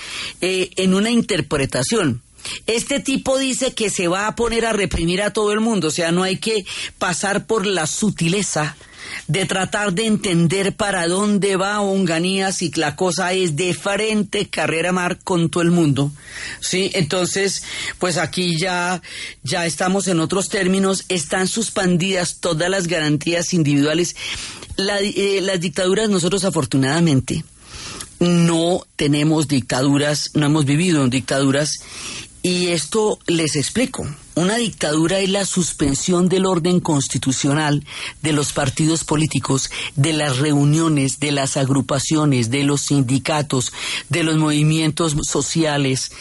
eh, 0.41 0.71
en 0.77 0.93
una 0.93 1.11
interpretación. 1.11 2.21
Este 2.67 3.01
tipo 3.01 3.39
dice 3.39 3.75
que 3.75 3.91
se 3.91 4.09
va 4.09 4.27
a 4.27 4.37
poner 4.37 4.67
a 4.67 4.73
reprimir 4.73 5.23
a 5.23 5.33
todo 5.33 5.53
el 5.53 5.61
mundo, 5.61 5.89
o 5.89 5.91
sea, 5.91 6.13
no 6.13 6.23
hay 6.23 6.37
que 6.37 6.65
pasar 6.99 7.47
por 7.47 7.67
la 7.67 7.87
sutileza 7.87 8.77
de 9.29 9.47
tratar 9.47 9.93
de 9.93 10.07
entender 10.07 10.75
para 10.75 11.07
dónde 11.09 11.57
va 11.57 11.81
Onganía 11.81 12.53
si 12.53 12.71
la 12.73 12.97
cosa 12.97 13.33
es 13.33 13.57
de 13.57 13.75
frente 13.75 14.49
carrera 14.49 14.93
mar 14.93 15.19
con 15.23 15.51
todo 15.51 15.63
el 15.63 15.71
mundo. 15.71 16.13
Sí, 16.61 16.91
entonces, 16.95 17.63
pues 17.99 18.17
aquí 18.17 18.59
ya 18.59 19.03
ya 19.43 19.67
estamos 19.67 20.09
en 20.09 20.21
otros 20.21 20.49
términos, 20.49 21.05
están 21.09 21.49
suspendidas 21.49 22.39
todas 22.41 22.71
las 22.71 22.87
garantías 22.87 23.55
individuales. 23.55 24.17
Eh, 24.79 25.41
las 25.43 25.61
dictaduras 25.61 26.09
nosotros 26.09 26.45
afortunadamente 26.45 27.45
no 28.19 28.87
tenemos 28.97 29.49
dictaduras, 29.49 30.31
no 30.35 30.47
hemos 30.47 30.65
vivido 30.65 31.05
en 31.05 31.11
dictaduras 31.11 31.81
y 32.43 32.69
esto 32.69 33.19
les 33.27 33.57
explico. 33.57 34.07
Una 34.39 34.57
dictadura 34.57 35.21
es 35.21 35.31
la 35.31 35.47
suspensión 35.47 36.29
del 36.29 36.45
orden 36.45 36.79
constitucional 36.79 37.83
de 38.21 38.35
los 38.35 38.53
partidos 38.53 39.03
políticos, 39.03 39.71
de 39.95 40.13
las 40.13 40.37
reuniones, 40.37 41.21
de 41.21 41.33
las 41.33 41.57
agrupaciones, 41.57 42.51
de 42.51 42.63
los 42.63 42.83
sindicatos, 42.83 43.73
de 44.11 44.25
los 44.25 44.37
movimientos 44.37 45.17
sociales, 45.27 46.13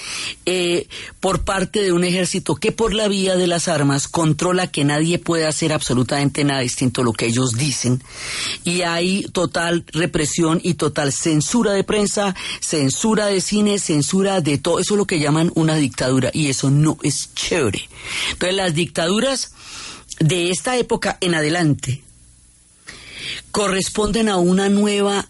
eh, 0.45 0.87
por 1.19 1.43
parte 1.43 1.81
de 1.81 1.91
un 1.91 2.05
ejército 2.05 2.55
que 2.55 2.71
por 2.71 2.93
la 2.93 3.09
vía 3.09 3.35
de 3.35 3.47
las 3.47 3.67
armas 3.67 4.07
controla 4.07 4.71
que 4.71 4.85
nadie 4.85 5.19
puede 5.19 5.45
hacer 5.45 5.73
absolutamente 5.73 6.45
nada 6.45 6.61
distinto 6.61 7.01
a 7.01 7.03
lo 7.03 7.11
que 7.11 7.25
ellos 7.25 7.57
dicen. 7.57 8.01
Y 8.63 8.83
hay 8.83 9.23
total 9.33 9.83
represión 9.91 10.61
y 10.63 10.75
total 10.75 11.11
censura 11.11 11.73
de 11.73 11.83
prensa, 11.83 12.33
censura 12.61 13.25
de 13.25 13.41
cine, 13.41 13.77
censura 13.77 14.39
de 14.39 14.57
todo. 14.57 14.79
Eso 14.79 14.93
es 14.93 14.97
lo 14.99 15.05
que 15.05 15.19
llaman 15.19 15.51
una 15.53 15.75
dictadura 15.75 16.31
y 16.33 16.47
eso 16.47 16.71
no 16.71 16.97
es 17.03 17.33
chévere. 17.35 17.89
Entonces 18.31 18.55
las 18.55 18.73
dictaduras 18.73 19.51
de 20.19 20.49
esta 20.49 20.77
época 20.77 21.17
en 21.21 21.35
adelante 21.35 22.01
corresponden 23.51 24.29
a 24.29 24.37
una 24.37 24.69
nueva 24.69 25.27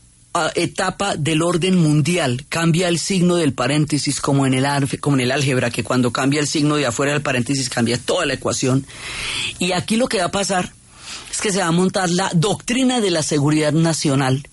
etapa 0.56 1.16
del 1.16 1.42
orden 1.42 1.78
mundial. 1.78 2.46
Cambia 2.50 2.88
el 2.88 3.00
signo 3.00 3.36
del 3.36 3.54
paréntesis 3.54 4.20
como 4.20 4.46
en, 4.46 4.54
el, 4.54 4.66
como 5.00 5.16
en 5.16 5.22
el 5.22 5.32
álgebra, 5.32 5.72
que 5.72 5.84
cuando 5.84 6.12
cambia 6.12 6.42
el 6.42 6.48
signo 6.48 6.76
de 6.76 6.86
afuera 6.86 7.14
del 7.14 7.22
paréntesis 7.22 7.70
cambia 7.70 7.98
toda 7.98 8.26
la 8.26 8.34
ecuación. 8.34 8.86
Y 9.60 9.72
aquí 9.72 9.96
lo 9.96 10.08
que 10.08 10.20
va 10.20 10.26
a 10.26 10.32
pasar 10.32 10.74
es 11.32 11.40
que 11.40 11.52
se 11.52 11.60
va 11.60 11.68
a 11.68 11.72
montar 11.72 12.10
la 12.10 12.30
doctrina 12.34 13.00
de 13.00 13.12
la 13.12 13.24
seguridad 13.24 13.72
nacional 13.72 14.48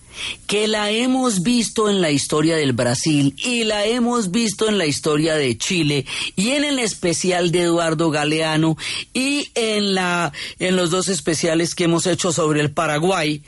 que 0.47 0.69
la 0.69 0.91
hemos 0.91 1.43
visto 1.43 1.89
en 1.89 2.01
la 2.01 2.11
historia 2.11 2.57
del 2.57 2.73
Brasil 2.73 3.35
y 3.39 3.65
la 3.65 3.87
hemos 3.87 4.31
visto 4.31 4.69
en 4.69 4.79
la 4.79 4.87
historia 4.87 5.35
de 5.35 5.57
Chile 5.57 6.07
y 6.37 6.51
en 6.51 6.65
el 6.65 6.79
especial 6.79 7.51
de 7.53 7.63
Eduardo 7.63 8.11
Galeano 8.11 8.77
y 9.15 9.51
en 9.55 9.95
la 9.95 10.33
en 10.59 10.77
los 10.77 10.91
dos 10.91 11.09
especiales 11.09 11.75
que 11.75 11.85
hemos 11.85 12.07
hecho 12.07 12.33
sobre 12.33 12.61
el 12.61 12.71
Paraguay 12.71 13.43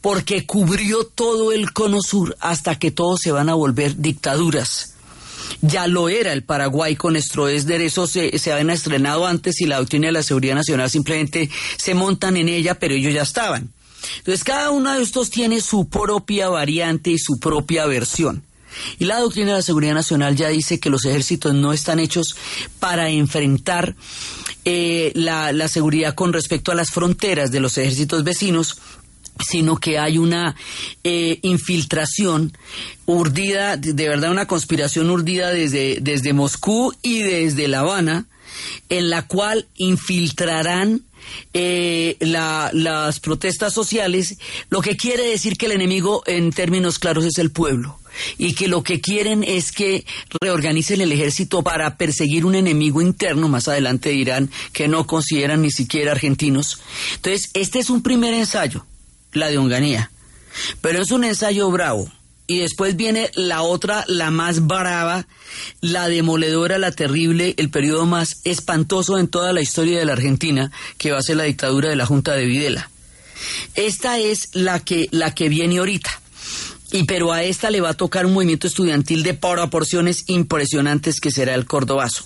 porque 0.00 0.44
cubrió 0.44 1.04
todo 1.04 1.52
el 1.52 1.72
cono 1.72 2.00
sur 2.00 2.36
hasta 2.40 2.78
que 2.78 2.90
todos 2.90 3.20
se 3.22 3.32
van 3.32 3.48
a 3.48 3.54
volver 3.54 3.96
dictaduras. 3.96 4.94
Ya 5.60 5.86
lo 5.86 6.08
era 6.08 6.32
el 6.32 6.42
Paraguay 6.42 6.96
con 6.96 7.16
Estroesder, 7.16 7.80
eso 7.80 8.06
se, 8.06 8.38
se 8.38 8.52
habían 8.52 8.70
estrenado 8.70 9.26
antes 9.26 9.60
y 9.60 9.66
la 9.66 9.78
doctrina 9.78 10.08
de 10.08 10.12
la 10.12 10.22
seguridad 10.22 10.54
nacional 10.54 10.90
simplemente 10.90 11.50
se 11.76 11.94
montan 11.94 12.36
en 12.36 12.48
ella, 12.48 12.78
pero 12.78 12.94
ellos 12.94 13.14
ya 13.14 13.22
estaban. 13.22 13.72
Entonces, 14.18 14.44
cada 14.44 14.70
uno 14.70 14.94
de 14.94 15.02
estos 15.02 15.30
tiene 15.30 15.60
su 15.60 15.88
propia 15.88 16.48
variante 16.48 17.10
y 17.10 17.18
su 17.18 17.38
propia 17.38 17.86
versión. 17.86 18.42
Y 18.98 19.04
la 19.04 19.20
doctrina 19.20 19.50
de 19.50 19.58
la 19.58 19.62
seguridad 19.62 19.94
nacional 19.94 20.36
ya 20.36 20.48
dice 20.48 20.80
que 20.80 20.90
los 20.90 21.04
ejércitos 21.04 21.54
no 21.54 21.72
están 21.72 22.00
hechos 22.00 22.36
para 22.80 23.08
enfrentar 23.08 23.94
eh, 24.64 25.12
la, 25.14 25.68
seguridad 25.68 26.14
con 26.14 26.32
respecto 26.32 26.72
a 26.72 26.74
las 26.74 26.90
fronteras 26.90 27.50
de 27.50 27.60
los 27.60 27.78
ejércitos 27.78 28.24
vecinos, 28.24 28.78
sino 29.46 29.76
que 29.76 29.98
hay 29.98 30.18
una 30.18 30.54
eh, 31.02 31.38
infiltración 31.42 32.56
urdida, 33.06 33.76
de 33.76 34.08
verdad 34.08 34.30
una 34.30 34.46
conspiración 34.46 35.10
urdida 35.10 35.50
desde, 35.50 35.98
desde 36.00 36.32
Moscú 36.32 36.94
y 37.02 37.22
desde 37.22 37.68
La 37.68 37.80
Habana, 37.80 38.26
en 38.88 39.10
la 39.10 39.26
cual 39.26 39.66
infiltrarán 39.76 41.02
eh, 41.52 42.16
las 42.20 43.20
protestas 43.20 43.72
sociales, 43.72 44.36
lo 44.70 44.80
que 44.80 44.96
quiere 44.96 45.28
decir 45.28 45.56
que 45.56 45.66
el 45.66 45.72
enemigo 45.72 46.22
en 46.26 46.52
términos 46.52 46.98
claros 46.98 47.24
es 47.24 47.38
el 47.38 47.50
pueblo. 47.50 47.98
Y 48.38 48.54
que 48.54 48.68
lo 48.68 48.84
que 48.84 49.00
quieren 49.00 49.42
es 49.42 49.72
que 49.72 50.06
reorganicen 50.40 51.00
el 51.00 51.10
ejército 51.10 51.62
para 51.62 51.96
perseguir 51.96 52.44
un 52.46 52.54
enemigo 52.54 53.02
interno, 53.02 53.48
más 53.48 53.66
adelante 53.66 54.10
dirán 54.10 54.50
que 54.72 54.86
no 54.86 55.06
consideran 55.06 55.62
ni 55.62 55.72
siquiera 55.72 56.12
argentinos. 56.12 56.80
Entonces, 57.16 57.50
este 57.54 57.80
es 57.80 57.90
un 57.90 58.02
primer 58.02 58.32
ensayo, 58.34 58.86
la 59.32 59.48
de 59.48 59.58
Onganía, 59.58 60.12
pero 60.80 61.02
es 61.02 61.10
un 61.10 61.24
ensayo 61.24 61.68
bravo 61.72 62.08
y 62.46 62.58
después 62.58 62.96
viene 62.96 63.30
la 63.34 63.62
otra, 63.62 64.04
la 64.06 64.30
más 64.30 64.66
brava, 64.66 65.26
la 65.80 66.08
demoledora, 66.08 66.78
la 66.78 66.92
terrible, 66.92 67.54
el 67.56 67.70
periodo 67.70 68.06
más 68.06 68.40
espantoso 68.44 69.18
en 69.18 69.28
toda 69.28 69.52
la 69.52 69.62
historia 69.62 69.98
de 69.98 70.04
la 70.04 70.12
Argentina, 70.12 70.70
que 70.98 71.10
va 71.10 71.18
a 71.18 71.22
ser 71.22 71.36
la 71.36 71.44
dictadura 71.44 71.88
de 71.88 71.96
la 71.96 72.06
Junta 72.06 72.34
de 72.34 72.44
Videla. 72.44 72.90
Esta 73.74 74.18
es 74.18 74.50
la 74.52 74.80
que, 74.80 75.08
la 75.10 75.34
que 75.34 75.48
viene 75.48 75.78
ahorita. 75.78 76.10
Y 76.92 77.04
pero 77.04 77.32
a 77.32 77.42
esta 77.42 77.70
le 77.70 77.80
va 77.80 77.90
a 77.90 77.94
tocar 77.94 78.26
un 78.26 78.34
movimiento 78.34 78.66
estudiantil 78.66 79.22
de 79.22 79.34
proporciones 79.34 80.24
impresionantes 80.28 81.20
que 81.20 81.30
será 81.30 81.54
el 81.54 81.64
Cordobazo. 81.64 82.24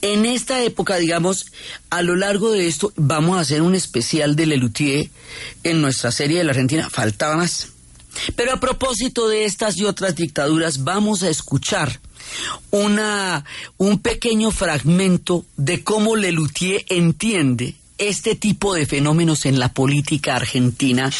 En 0.00 0.24
esta 0.24 0.62
época, 0.62 0.96
digamos, 0.96 1.46
a 1.90 2.00
lo 2.02 2.16
largo 2.16 2.50
de 2.50 2.66
esto, 2.66 2.92
vamos 2.96 3.36
a 3.36 3.40
hacer 3.40 3.60
un 3.62 3.74
especial 3.74 4.36
de 4.36 4.46
Lelutier 4.46 5.10
en 5.64 5.82
nuestra 5.82 6.12
serie 6.12 6.38
de 6.38 6.44
la 6.44 6.52
Argentina. 6.52 6.88
Faltaba 6.88 7.36
más. 7.36 7.73
Pero 8.36 8.52
a 8.52 8.60
propósito 8.60 9.28
de 9.28 9.44
estas 9.44 9.76
y 9.76 9.84
otras 9.84 10.14
dictaduras, 10.14 10.84
vamos 10.84 11.22
a 11.22 11.28
escuchar 11.28 12.00
una, 12.70 13.44
un 13.76 13.98
pequeño 13.98 14.50
fragmento 14.50 15.44
de 15.56 15.84
cómo 15.84 16.16
Lelutier 16.16 16.84
entiende 16.88 17.74
este 17.98 18.34
tipo 18.34 18.74
de 18.74 18.86
fenómenos 18.86 19.46
en 19.46 19.58
la 19.58 19.72
política 19.72 20.34
argentina 20.34 21.12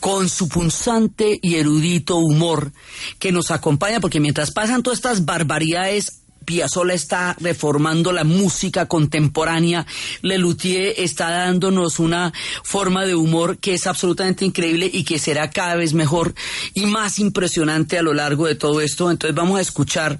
con 0.00 0.28
su 0.28 0.48
punzante 0.48 1.38
y 1.40 1.54
erudito 1.54 2.16
humor 2.16 2.72
que 3.18 3.30
nos 3.30 3.50
acompaña 3.50 4.00
porque 4.00 4.18
mientras 4.18 4.50
pasan 4.50 4.82
todas 4.82 4.98
estas 4.98 5.24
barbaridades 5.24 6.22
Piazzolla 6.46 6.94
está 6.94 7.36
reformando 7.38 8.12
la 8.12 8.24
música 8.24 8.86
contemporánea, 8.86 9.86
Lelutier 10.22 10.94
está 10.96 11.28
dándonos 11.30 11.98
una 11.98 12.32
forma 12.62 13.04
de 13.04 13.14
humor 13.14 13.58
que 13.58 13.74
es 13.74 13.86
absolutamente 13.86 14.46
increíble 14.46 14.88
y 14.90 15.04
que 15.04 15.18
será 15.18 15.50
cada 15.50 15.76
vez 15.76 15.92
mejor 15.92 16.34
y 16.72 16.86
más 16.86 17.18
impresionante 17.18 17.98
a 17.98 18.02
lo 18.02 18.14
largo 18.14 18.46
de 18.46 18.54
todo 18.54 18.80
esto. 18.80 19.10
Entonces 19.10 19.34
vamos 19.34 19.58
a 19.58 19.62
escuchar 19.62 20.18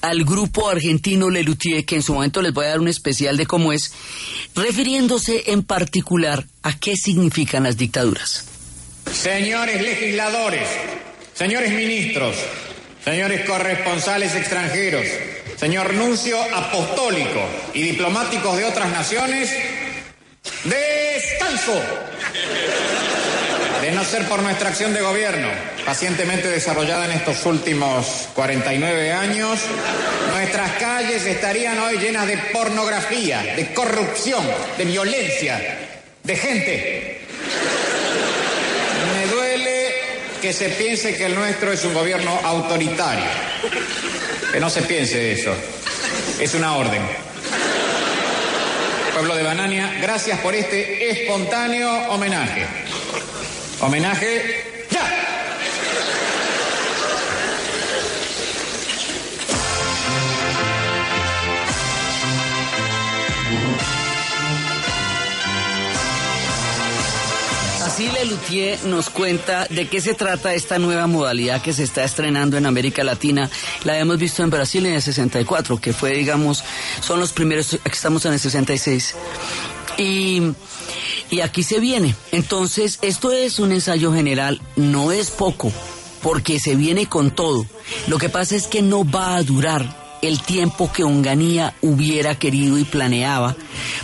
al 0.00 0.24
grupo 0.24 0.68
argentino 0.68 1.30
Lelutier, 1.30 1.84
que 1.84 1.96
en 1.96 2.02
su 2.02 2.14
momento 2.14 2.42
les 2.42 2.52
voy 2.52 2.66
a 2.66 2.70
dar 2.70 2.80
un 2.80 2.88
especial 2.88 3.36
de 3.36 3.46
cómo 3.46 3.72
es, 3.72 3.92
refiriéndose 4.54 5.52
en 5.52 5.62
particular 5.62 6.46
a 6.62 6.78
qué 6.78 6.96
significan 6.96 7.64
las 7.64 7.76
dictaduras. 7.76 8.44
Señores 9.12 9.82
legisladores, 9.82 10.68
señores 11.34 11.72
ministros, 11.72 12.36
señores 13.04 13.46
corresponsales 13.46 14.34
extranjeros, 14.34 15.04
señor 15.58 15.92
nuncio 15.94 16.40
apostólico 16.54 17.40
y 17.74 17.82
diplomáticos 17.82 18.56
de 18.56 18.64
otras 18.64 18.90
naciones, 18.90 19.50
descanso. 20.64 21.82
De 23.82 23.92
no 23.92 24.04
ser 24.04 24.24
por 24.28 24.42
nuestra 24.42 24.68
acción 24.68 24.92
de 24.92 25.00
gobierno, 25.00 25.48
pacientemente 25.84 26.48
desarrollada 26.48 27.06
en 27.06 27.12
estos 27.12 27.44
últimos 27.46 28.28
49 28.34 29.12
años, 29.12 29.58
nuestras 30.32 30.72
calles 30.72 31.24
estarían 31.24 31.78
hoy 31.80 31.98
llenas 31.98 32.26
de 32.26 32.38
pornografía, 32.52 33.42
de 33.56 33.72
corrupción, 33.72 34.44
de 34.76 34.84
violencia, 34.84 35.78
de 36.22 36.36
gente. 36.36 37.20
Me 39.14 39.26
duele 39.26 39.94
que 40.40 40.52
se 40.52 40.68
piense 40.70 41.16
que 41.16 41.26
el 41.26 41.34
nuestro 41.34 41.72
es 41.72 41.84
un 41.84 41.94
gobierno 41.94 42.38
autoritario. 42.44 43.26
Que 44.52 44.60
no 44.60 44.70
se 44.70 44.82
piense 44.82 45.32
eso. 45.32 45.54
Es 46.40 46.54
una 46.54 46.76
orden. 46.76 47.02
Pueblo 49.12 49.36
de 49.36 49.42
Banania, 49.42 49.98
gracias 50.00 50.38
por 50.40 50.54
este 50.54 51.10
espontáneo 51.10 51.90
homenaje. 52.10 52.66
Homenaje 53.80 54.77
ya. 67.98 68.08
Así 68.08 68.08
Lelutier 68.12 68.84
nos 68.84 69.10
cuenta 69.10 69.66
de 69.70 69.88
qué 69.88 70.00
se 70.00 70.14
trata 70.14 70.54
esta 70.54 70.78
nueva 70.78 71.08
modalidad 71.08 71.60
que 71.60 71.72
se 71.72 71.82
está 71.82 72.04
estrenando 72.04 72.56
en 72.56 72.64
América 72.64 73.02
Latina. 73.02 73.50
La 73.82 73.98
hemos 73.98 74.18
visto 74.18 74.44
en 74.44 74.50
Brasil 74.50 74.86
en 74.86 74.94
el 74.94 75.02
64, 75.02 75.80
que 75.80 75.92
fue, 75.92 76.12
digamos, 76.12 76.62
son 77.00 77.18
los 77.18 77.32
primeros, 77.32 77.74
aquí 77.74 77.90
estamos 77.90 78.24
en 78.24 78.34
el 78.34 78.38
66. 78.38 79.16
Y, 79.96 80.42
y 81.28 81.40
aquí 81.40 81.64
se 81.64 81.80
viene. 81.80 82.14
Entonces, 82.30 83.00
esto 83.02 83.32
es 83.32 83.58
un 83.58 83.72
ensayo 83.72 84.12
general, 84.12 84.60
no 84.76 85.10
es 85.10 85.32
poco, 85.32 85.72
porque 86.22 86.60
se 86.60 86.76
viene 86.76 87.06
con 87.06 87.32
todo. 87.32 87.66
Lo 88.06 88.18
que 88.18 88.28
pasa 88.28 88.54
es 88.54 88.68
que 88.68 88.80
no 88.80 89.10
va 89.10 89.34
a 89.34 89.42
durar 89.42 89.97
el 90.22 90.40
tiempo 90.42 90.92
que 90.92 91.04
Onganía 91.04 91.74
hubiera 91.82 92.38
querido 92.38 92.78
y 92.78 92.84
planeaba, 92.84 93.56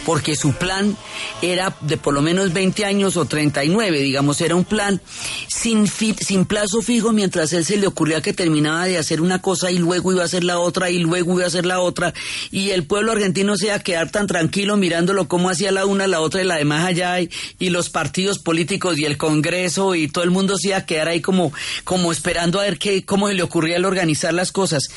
porque 0.06 0.36
su 0.36 0.52
plan 0.52 0.96
era 1.42 1.76
de 1.80 1.96
por 1.96 2.14
lo 2.14 2.22
menos 2.22 2.52
20 2.52 2.84
años 2.84 3.16
o 3.16 3.24
39, 3.24 4.00
digamos, 4.00 4.40
era 4.40 4.54
un 4.54 4.64
plan 4.64 5.00
sin, 5.48 5.86
sin 5.86 6.44
plazo 6.44 6.82
fijo 6.82 7.12
mientras 7.12 7.52
él 7.52 7.64
se 7.64 7.76
le 7.76 7.86
ocurría 7.86 8.20
que 8.20 8.32
terminaba 8.32 8.84
de 8.84 8.98
hacer 8.98 9.20
una 9.20 9.40
cosa 9.40 9.70
y 9.70 9.78
luego 9.78 10.12
iba 10.12 10.22
a 10.22 10.26
hacer 10.26 10.44
la 10.44 10.58
otra 10.58 10.90
y 10.90 10.98
luego 10.98 11.34
iba 11.34 11.44
a 11.44 11.48
hacer 11.48 11.66
la 11.66 11.80
otra 11.80 12.14
y 12.50 12.70
el 12.70 12.84
pueblo 12.84 13.12
argentino 13.12 13.56
se 13.56 13.66
iba 13.66 13.74
a 13.74 13.80
quedar 13.80 14.10
tan 14.10 14.26
tranquilo 14.26 14.76
mirándolo 14.76 15.28
cómo 15.28 15.50
hacía 15.50 15.72
la 15.72 15.86
una, 15.86 16.06
la 16.06 16.20
otra 16.20 16.42
y 16.42 16.46
la 16.46 16.56
demás 16.56 16.84
allá 16.84 17.20
y, 17.20 17.30
y 17.58 17.70
los 17.70 17.90
partidos 17.90 18.38
políticos 18.38 18.98
y 18.98 19.04
el 19.04 19.16
Congreso 19.16 19.94
y 19.94 20.08
todo 20.08 20.24
el 20.24 20.30
mundo 20.30 20.56
se 20.56 20.68
iba 20.68 20.78
a 20.78 20.86
quedar 20.86 21.08
ahí 21.08 21.20
como, 21.20 21.52
como 21.84 22.12
esperando 22.12 22.60
a 22.60 22.64
ver 22.64 22.78
qué, 22.78 23.04
cómo 23.04 23.28
se 23.28 23.34
le 23.34 23.42
ocurría 23.42 23.76
el 23.76 23.84
organizar 23.84 24.34
las 24.34 24.52
cosas. 24.52 24.88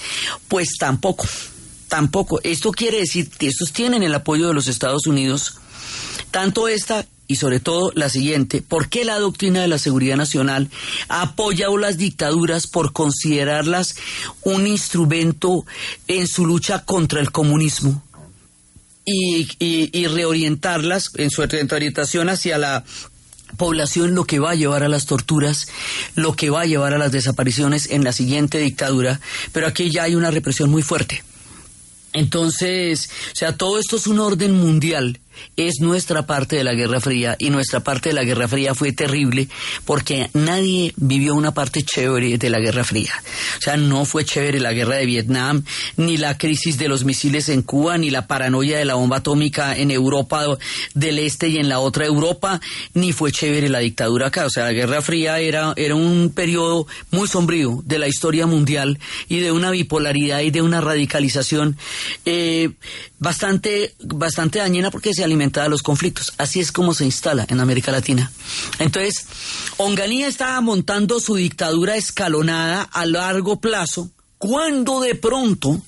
Pues 0.48 0.78
tampoco, 0.78 1.07
tampoco. 1.88 2.40
Esto 2.44 2.72
quiere 2.72 3.00
decir 3.00 3.30
que 3.30 3.48
estos 3.48 3.72
tienen 3.72 4.04
el 4.04 4.14
apoyo 4.14 4.48
de 4.48 4.54
los 4.54 4.68
Estados 4.68 5.08
Unidos, 5.08 5.56
tanto 6.32 6.68
esta 6.68 7.06
y 7.28 7.36
sobre 7.36 7.60
todo 7.60 7.92
la 7.94 8.10
siguiente, 8.10 8.62
¿por 8.62 8.88
qué 8.88 9.04
la 9.04 9.20
doctrina 9.20 9.62
de 9.62 9.68
la 9.68 9.78
seguridad 9.78 10.16
nacional 10.16 10.70
ha 11.10 11.24
apoyado 11.24 11.78
las 11.78 11.98
dictaduras 11.98 12.68
por 12.68 12.94
considerarlas 12.94 13.96
un 14.44 14.66
instrumento 14.66 15.66
en 16.08 16.28
su 16.28 16.46
lucha 16.46 16.86
contra 16.86 17.20
el 17.20 17.32
comunismo? 17.32 18.02
Y 19.10 20.08
reorientarlas 20.08 21.12
en 21.16 21.30
su 21.30 21.42
orientación 21.42 22.28
hacia 22.30 22.58
la 22.58 22.84
población 23.56 24.16
lo 24.16 24.26
que 24.26 24.40
va 24.40 24.52
a 24.52 24.56
llevar 24.56 24.84
a 24.84 24.90
las 24.90 25.06
torturas, 25.06 25.68
lo 26.16 26.34
que 26.34 26.50
va 26.50 26.62
a 26.62 26.66
llevar 26.66 26.94
a 26.94 26.98
las 26.98 27.12
desapariciones 27.12 27.90
en 27.90 28.04
la 28.04 28.12
siguiente 28.12 28.60
dictadura, 28.60 29.20
pero 29.52 29.68
aquí 29.68 29.90
ya 29.90 30.04
hay 30.04 30.16
una 30.16 30.32
represión 30.32 30.70
muy 30.70 30.82
fuerte. 30.82 31.24
Entonces, 32.14 33.10
o 33.34 33.36
sea, 33.36 33.56
todo 33.58 33.80
esto 33.80 33.96
es 33.96 34.08
un 34.08 34.20
orden 34.20 34.54
mundial 34.54 35.20
es 35.56 35.76
nuestra 35.82 36.26
parte 36.26 36.56
de 36.56 36.64
la 36.64 36.74
Guerra 36.74 37.00
Fría 37.00 37.36
y 37.40 37.50
nuestra 37.50 37.80
parte 37.80 38.10
de 38.10 38.16
la 38.16 38.24
Guerra 38.24 38.48
Fría 38.48 38.76
fue 38.76 38.92
terrible 38.92 39.48
porque 39.86 40.30
nadie 40.34 40.94
vivió 40.98 41.36
una 41.36 41.54
parte 41.54 41.84
chévere 41.84 42.38
de 42.38 42.50
la 42.50 42.60
Guerra 42.60 42.84
Fría. 42.84 43.12
O 43.58 43.62
sea, 43.62 43.78
no 43.78 44.06
fue 44.06 44.26
chévere 44.26 44.60
la 44.60 44.74
guerra 44.74 44.96
de 44.96 45.06
Vietnam, 45.06 45.64
ni 45.96 46.18
la 46.18 46.38
crisis 46.38 46.78
de 46.78 46.88
los 46.88 47.04
misiles 47.04 47.50
en 47.50 47.62
Cuba, 47.62 47.98
ni 47.98 48.10
la 48.10 48.28
paranoia 48.28 48.78
de 48.78 48.86
la 48.86 48.96
bomba 48.96 49.18
atómica 49.18 49.76
en 49.76 49.92
Europa 49.92 50.46
del 50.94 51.20
Este 51.20 51.48
y 51.48 51.58
en 51.58 51.70
la 51.70 51.80
otra 51.80 52.06
Europa, 52.06 52.60
ni 52.94 53.14
fue 53.14 53.32
chévere 53.32 53.70
la 53.70 53.80
dictadura 53.80 54.28
acá. 54.28 54.46
O 54.46 54.50
sea, 54.50 54.66
la 54.66 54.74
Guerra 54.74 55.02
Fría 55.02 55.40
era, 55.40 55.74
era 55.76 55.96
un 55.96 56.32
periodo 56.34 56.88
muy 57.12 57.28
sombrío 57.28 57.82
de 57.86 58.00
la 58.00 58.08
historia 58.08 58.46
mundial 58.46 59.00
y 59.28 59.40
de 59.40 59.52
una 59.52 59.72
bipolaridad 59.72 60.42
y 60.42 60.52
de 60.52 60.62
una 60.62 60.82
radicalización 60.82 61.78
eh, 62.26 62.70
bastante, 63.20 63.94
bastante 64.00 64.60
dañina 64.60 64.92
porque 64.92 65.14
se 65.14 65.24
alimentada 65.28 65.70
los 65.70 65.84
conflictos. 65.84 66.34
Así 66.38 66.60
es 66.60 66.72
como 66.72 66.94
se 66.94 67.06
instala 67.06 67.46
en 67.48 67.60
América 67.60 67.92
Latina. 67.92 68.32
Entonces, 68.80 69.26
Onganía 69.78 70.28
estaba 70.28 70.60
montando 70.62 71.20
su 71.20 71.36
dictadura 71.36 71.96
escalonada 71.96 72.82
a 72.82 73.06
largo 73.06 73.60
plazo 73.60 74.10
cuando 74.38 75.02
de 75.02 75.16
pronto 75.16 75.82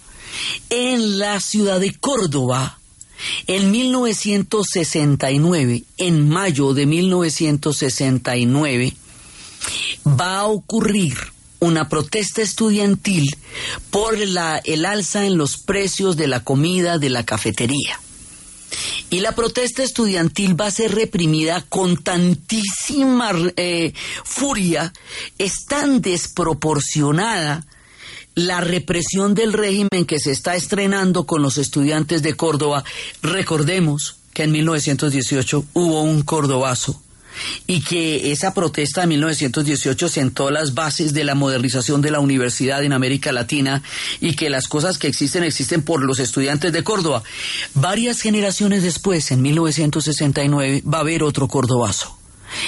en 0.69 1.19
la 1.19 1.39
ciudad 1.39 1.79
de 1.79 1.95
Córdoba, 1.95 2.79
en 3.47 3.71
1969, 3.71 5.83
en 5.97 6.29
mayo 6.29 6.73
de 6.73 6.85
1969, 6.85 8.93
va 10.07 10.39
a 10.39 10.45
ocurrir 10.45 11.17
una 11.59 11.89
protesta 11.89 12.41
estudiantil 12.41 13.35
por 13.91 14.17
la, 14.17 14.61
el 14.63 14.85
alza 14.85 15.25
en 15.25 15.37
los 15.37 15.57
precios 15.57 16.15
de 16.15 16.27
la 16.27 16.43
comida 16.43 16.97
de 16.97 17.09
la 17.09 17.25
cafetería. 17.25 17.99
Y 19.09 19.19
la 19.19 19.33
protesta 19.33 19.83
estudiantil 19.83 20.59
va 20.59 20.67
a 20.67 20.71
ser 20.71 20.93
reprimida 20.93 21.65
con 21.69 21.97
tantísima 21.97 23.31
eh, 23.55 23.93
furia, 24.23 24.93
es 25.37 25.65
tan 25.65 26.01
desproporcionada 26.01 27.65
la 28.35 28.61
represión 28.61 29.33
del 29.33 29.53
régimen 29.53 30.05
que 30.05 30.19
se 30.19 30.31
está 30.31 30.55
estrenando 30.55 31.25
con 31.25 31.41
los 31.41 31.57
estudiantes 31.57 32.21
de 32.21 32.35
Córdoba. 32.35 32.83
Recordemos 33.21 34.17
que 34.33 34.43
en 34.43 34.51
1918 34.51 35.65
hubo 35.73 36.01
un 36.03 36.21
cordobazo 36.21 37.01
y 37.67 37.81
que 37.81 38.31
esa 38.31 38.53
protesta 38.53 39.01
de 39.01 39.07
1918 39.07 40.09
sentó 40.09 40.51
las 40.51 40.73
bases 40.73 41.13
de 41.13 41.23
la 41.23 41.35
modernización 41.35 42.01
de 42.01 42.11
la 42.11 42.19
universidad 42.19 42.83
en 42.83 42.93
América 42.93 43.31
Latina 43.31 43.83
y 44.19 44.35
que 44.35 44.49
las 44.49 44.67
cosas 44.67 44.97
que 44.97 45.07
existen 45.07 45.43
existen 45.43 45.81
por 45.81 46.03
los 46.03 46.19
estudiantes 46.19 46.71
de 46.71 46.83
Córdoba. 46.83 47.23
Varias 47.73 48.21
generaciones 48.21 48.83
después, 48.83 49.31
en 49.31 49.41
1969, 49.41 50.83
va 50.91 50.99
a 50.99 51.01
haber 51.01 51.23
otro 51.23 51.47
cordobazo. 51.47 52.19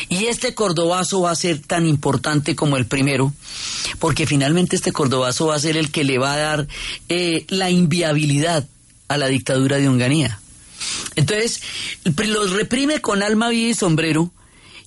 Y 0.09 0.25
este 0.25 0.53
cordobazo 0.53 1.21
va 1.21 1.31
a 1.31 1.35
ser 1.35 1.59
tan 1.59 1.87
importante 1.87 2.55
como 2.55 2.77
el 2.77 2.85
primero, 2.85 3.33
porque 3.99 4.27
finalmente 4.27 4.75
este 4.75 4.91
cordobazo 4.91 5.47
va 5.47 5.55
a 5.55 5.59
ser 5.59 5.77
el 5.77 5.91
que 5.91 6.03
le 6.03 6.17
va 6.17 6.33
a 6.33 6.37
dar 6.37 6.67
eh, 7.09 7.45
la 7.49 7.69
inviabilidad 7.69 8.67
a 9.07 9.17
la 9.17 9.27
dictadura 9.27 9.77
de 9.77 9.87
Onganía. 9.87 10.39
Entonces, 11.15 11.61
los 12.03 12.51
reprime 12.51 13.01
con 13.01 13.23
alma, 13.23 13.49
vida 13.49 13.69
y 13.69 13.73
sombrero, 13.73 14.31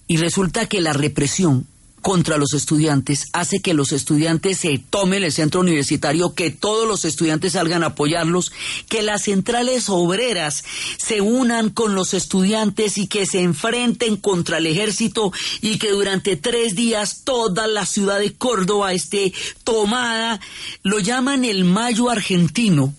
y 0.06 0.16
resulta 0.16 0.66
que 0.66 0.80
la 0.80 0.92
represión 0.92 1.66
contra 2.04 2.36
los 2.36 2.52
estudiantes 2.52 3.28
hace 3.32 3.62
que 3.62 3.72
los 3.72 3.90
estudiantes 3.90 4.58
se 4.58 4.78
tomen 4.78 5.24
el 5.24 5.32
centro 5.32 5.62
universitario, 5.62 6.34
que 6.34 6.50
todos 6.50 6.86
los 6.86 7.06
estudiantes 7.06 7.52
salgan 7.52 7.82
a 7.82 7.86
apoyarlos, 7.86 8.52
que 8.90 9.02
las 9.02 9.22
centrales 9.22 9.88
obreras 9.88 10.64
se 10.98 11.22
unan 11.22 11.70
con 11.70 11.94
los 11.94 12.12
estudiantes 12.12 12.98
y 12.98 13.06
que 13.06 13.24
se 13.24 13.40
enfrenten 13.40 14.18
contra 14.18 14.58
el 14.58 14.66
ejército 14.66 15.32
y 15.62 15.78
que 15.78 15.92
durante 15.92 16.36
tres 16.36 16.74
días 16.74 17.22
toda 17.24 17.66
la 17.66 17.86
ciudad 17.86 18.18
de 18.18 18.34
Córdoba 18.34 18.92
esté 18.92 19.32
tomada. 19.64 20.40
Lo 20.82 20.98
llaman 20.98 21.46
el 21.46 21.64
Mayo 21.64 22.10
argentino 22.10 22.92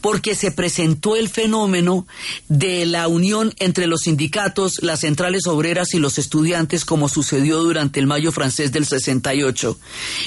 porque 0.00 0.34
se 0.34 0.50
presentó 0.52 1.16
el 1.16 1.28
fenómeno 1.28 2.06
de 2.48 2.86
la 2.86 3.08
unión 3.08 3.52
entre 3.58 3.86
los 3.86 4.02
sindicatos, 4.02 4.82
las 4.82 5.00
centrales 5.00 5.46
obreras 5.46 5.94
y 5.94 5.98
los 5.98 6.18
estudiantes, 6.18 6.84
como 6.84 7.08
sucedió 7.08 7.62
durante 7.62 8.00
el 8.00 8.06
Mayo 8.06 8.32
francés 8.32 8.72
del 8.72 8.86
68, 8.86 9.78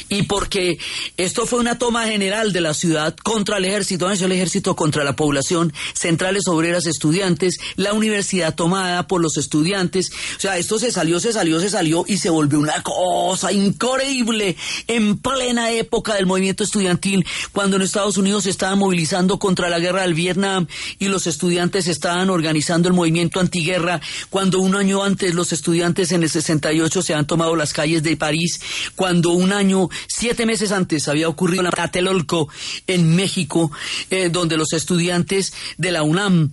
y 0.09 0.23
porque 0.23 0.77
esto 1.17 1.45
fue 1.45 1.59
una 1.59 1.77
toma 1.77 2.07
general 2.07 2.53
de 2.53 2.61
la 2.61 2.73
ciudad 2.73 3.15
contra 3.23 3.57
el 3.57 3.65
ejército, 3.65 4.09
el 4.09 4.31
ejército 4.31 4.75
contra 4.75 5.03
la 5.03 5.15
población, 5.15 5.73
centrales 5.93 6.47
obreras, 6.47 6.85
estudiantes, 6.85 7.57
la 7.75 7.93
universidad 7.93 8.55
tomada 8.55 9.07
por 9.07 9.21
los 9.21 9.37
estudiantes, 9.37 10.11
o 10.37 10.39
sea, 10.39 10.57
esto 10.57 10.79
se 10.79 10.91
salió, 10.91 11.19
se 11.19 11.33
salió, 11.33 11.59
se 11.59 11.69
salió 11.69 12.05
y 12.07 12.17
se 12.17 12.29
volvió 12.29 12.59
una 12.59 12.81
cosa 12.83 13.51
increíble 13.51 14.55
en 14.87 15.17
plena 15.17 15.71
época 15.71 16.15
del 16.15 16.25
movimiento 16.25 16.63
estudiantil, 16.63 17.25
cuando 17.51 17.75
en 17.75 17.81
Estados 17.81 18.17
Unidos 18.17 18.43
se 18.43 18.49
estaba 18.49 18.75
movilizando 18.75 19.39
contra 19.47 19.69
la 19.69 19.79
guerra 19.79 20.01
del 20.01 20.13
Vietnam 20.13 20.67
y 20.99 21.07
los 21.07 21.25
estudiantes 21.25 21.87
estaban 21.87 22.29
organizando 22.29 22.89
el 22.89 22.93
movimiento 22.93 23.39
antiguerra, 23.39 24.01
cuando 24.29 24.59
un 24.59 24.75
año 24.75 25.05
antes 25.05 25.33
los 25.33 25.53
estudiantes 25.53 26.11
en 26.11 26.21
el 26.21 26.29
68 26.29 27.01
se 27.01 27.13
han 27.13 27.25
tomado 27.25 27.55
las 27.55 27.71
calles 27.71 28.03
de 28.03 28.17
París, 28.17 28.59
cuando 28.97 29.29
un 29.29 29.53
año, 29.53 29.87
siete 30.09 30.45
meses 30.45 30.73
antes 30.73 31.07
había 31.07 31.29
ocurrido 31.29 31.63
en 31.63 31.69
Tlatelolco, 31.69 32.49
en 32.87 33.15
México, 33.15 33.71
eh, 34.09 34.27
donde 34.29 34.57
los 34.57 34.73
estudiantes 34.73 35.53
de 35.77 35.93
la 35.93 36.03
UNAM 36.03 36.51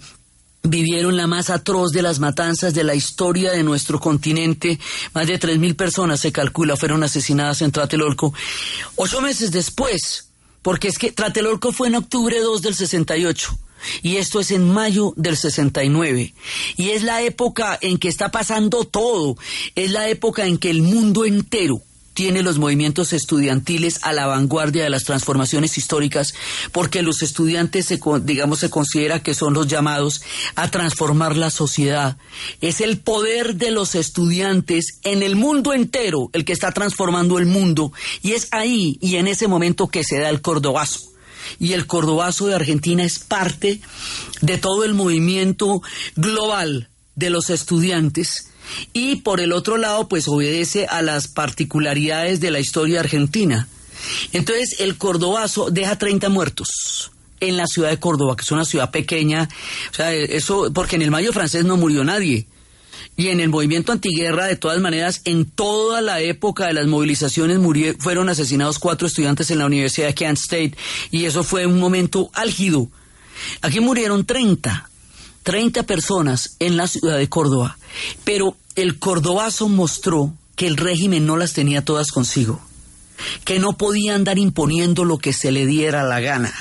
vivieron 0.63 1.17
la 1.17 1.27
más 1.27 1.51
atroz 1.51 1.91
de 1.91 2.03
las 2.03 2.21
matanzas 2.21 2.75
de 2.75 2.85
la 2.85 2.95
historia 2.95 3.51
de 3.51 3.65
nuestro 3.65 3.99
continente. 3.99 4.79
Más 5.15 5.27
de 5.27 5.41
3.000 5.41 5.75
personas, 5.75 6.21
se 6.21 6.31
calcula, 6.31 6.77
fueron 6.77 7.03
asesinadas 7.03 7.61
en 7.61 7.73
Tlatelolco. 7.73 8.33
Ocho 8.95 9.21
meses 9.21 9.51
después, 9.51 10.29
porque 10.65 10.89
es 10.89 10.99
que 10.99 11.13
Tlatelolco 11.13 11.73
fue 11.73 11.89
en 11.89 11.95
octubre 11.95 12.41
2 12.41 12.63
del 12.63 12.75
68 12.75 13.59
y 14.03 14.17
esto 14.17 14.41
es 14.41 14.51
en 14.51 14.73
mayo 14.73 15.13
del 15.15 15.37
69. 15.37 16.35
Y 16.77 16.89
es 16.89 17.03
la 17.03 17.21
época 17.21 17.79
en 17.83 17.99
que 17.99 18.09
está 18.09 18.31
pasando 18.31 18.85
todo, 18.85 19.37
es 19.75 19.91
la 19.91 20.09
época 20.09 20.47
en 20.47 20.57
que 20.57 20.71
el 20.71 20.81
mundo 20.81 21.27
entero 21.27 21.83
tiene 22.15 22.43
los 22.43 22.59
movimientos 22.59 23.13
estudiantiles 23.13 23.99
a 24.03 24.13
la 24.13 24.27
vanguardia 24.27 24.85
de 24.85 24.91
las 24.91 25.05
transformaciones 25.05 25.77
históricas, 25.77 26.35
porque 26.73 27.03
los 27.03 27.23
estudiantes, 27.23 27.87
se, 27.87 28.01
digamos, 28.23 28.61
se 28.61 28.71
considera 28.71 29.23
que 29.23 29.35
son 29.35 29.53
los 29.53 29.67
llamados 29.67 30.23
a 30.55 30.71
transformar 30.71 31.37
la 31.37 31.51
sociedad. 31.51 32.17
Es 32.61 32.81
el 32.81 32.99
poder 32.99 33.57
de 33.57 33.73
los 33.73 33.95
estudiantes 33.95 35.01
en 35.03 35.23
el 35.23 35.37
mundo 35.37 35.73
entero 35.73 36.31
el 36.33 36.45
que 36.45 36.53
está 36.53 36.73
transformando 36.73 37.39
el 37.39 37.47
mundo, 37.47 37.93
y 38.23 38.33
es 38.33 38.49
ahí 38.53 38.99
y 39.01 39.17
en 39.17 39.27
ese 39.27 39.49
momento 39.49 39.89
que 39.89 40.05
se 40.05 40.19
da 40.19 40.31
el 40.31 40.41
cordobazo 40.41 41.01
y 41.59 41.73
el 41.73 41.87
cordobazo 41.87 42.47
de 42.47 42.55
Argentina 42.55 43.05
es 43.05 43.19
parte 43.19 43.81
de 44.41 44.59
todo 44.59 44.85
el 44.85 44.95
movimiento 44.95 45.83
global 46.17 46.89
de 47.17 47.31
los 47.31 47.51
estudiantes 47.51 48.51
y 48.93 49.17
por 49.17 49.41
el 49.41 49.53
otro 49.53 49.77
lado 49.77 50.09
pues 50.09 50.29
obedece 50.29 50.87
a 50.87 51.03
las 51.03 51.29
particularidades 51.29 52.41
de 52.41 52.51
la 52.51 52.61
historia 52.61 53.01
argentina. 53.01 53.69
Entonces 54.33 54.81
el 54.81 54.97
cordobazo 54.97 55.71
deja 55.71 55.99
30 55.99 56.29
muertos 56.29 57.11
en 57.41 57.57
la 57.57 57.67
ciudad 57.67 57.91
de 57.91 57.99
Córdoba, 57.99 58.37
que 58.37 58.43
es 58.43 58.53
una 58.53 58.65
ciudad 58.65 58.91
pequeña, 58.91 59.49
o 59.91 59.95
sea, 59.95 60.13
eso 60.13 60.73
porque 60.73 60.97
en 60.97 61.03
el 61.03 61.11
mayo 61.11 61.33
francés 61.33 61.65
no 61.65 61.77
murió 61.77 62.05
nadie. 62.05 62.47
Y 63.17 63.29
en 63.29 63.39
el 63.39 63.49
movimiento 63.49 63.93
antiguerra, 63.93 64.47
de 64.47 64.57
todas 64.57 64.81
maneras, 64.81 65.21
en 65.25 65.45
toda 65.45 66.01
la 66.01 66.21
época 66.21 66.67
de 66.67 66.73
las 66.73 66.87
movilizaciones 66.87 67.61
fueron 67.99 68.29
asesinados 68.29 68.81
cuatro 68.81 69.07
estudiantes 69.07 69.51
en 69.53 69.59
la 69.59 69.67
Universidad 69.67 70.09
de 70.09 70.15
Kent 70.15 70.39
State 70.39 70.77
y 71.13 71.25
eso 71.25 71.45
fue 71.45 71.67
un 71.67 71.79
momento 71.79 72.31
álgido. 72.35 72.89
Aquí 73.63 73.79
murieron 73.79 74.25
30, 74.25 74.91
30 75.45 75.85
personas 75.85 76.57
en 76.59 76.77
la 76.77 76.89
ciudad 76.89 77.17
de 77.17 77.29
Córdoba, 77.29 77.79
pero 78.25 78.57
el 78.75 78.99
cordobazo 78.99 79.69
mostró 79.69 80.33
que 80.57 80.67
el 80.67 80.77
régimen 80.77 81.27
no 81.27 81.37
las 81.37 81.53
tenía 81.53 81.85
todas 81.85 82.11
consigo, 82.11 82.61
que 83.45 83.59
no 83.59 83.77
podía 83.77 84.15
andar 84.15 84.39
imponiendo 84.39 85.05
lo 85.05 85.19
que 85.19 85.33
se 85.33 85.53
le 85.53 85.67
diera 85.67 86.03
la 86.03 86.21
gana 86.21 86.53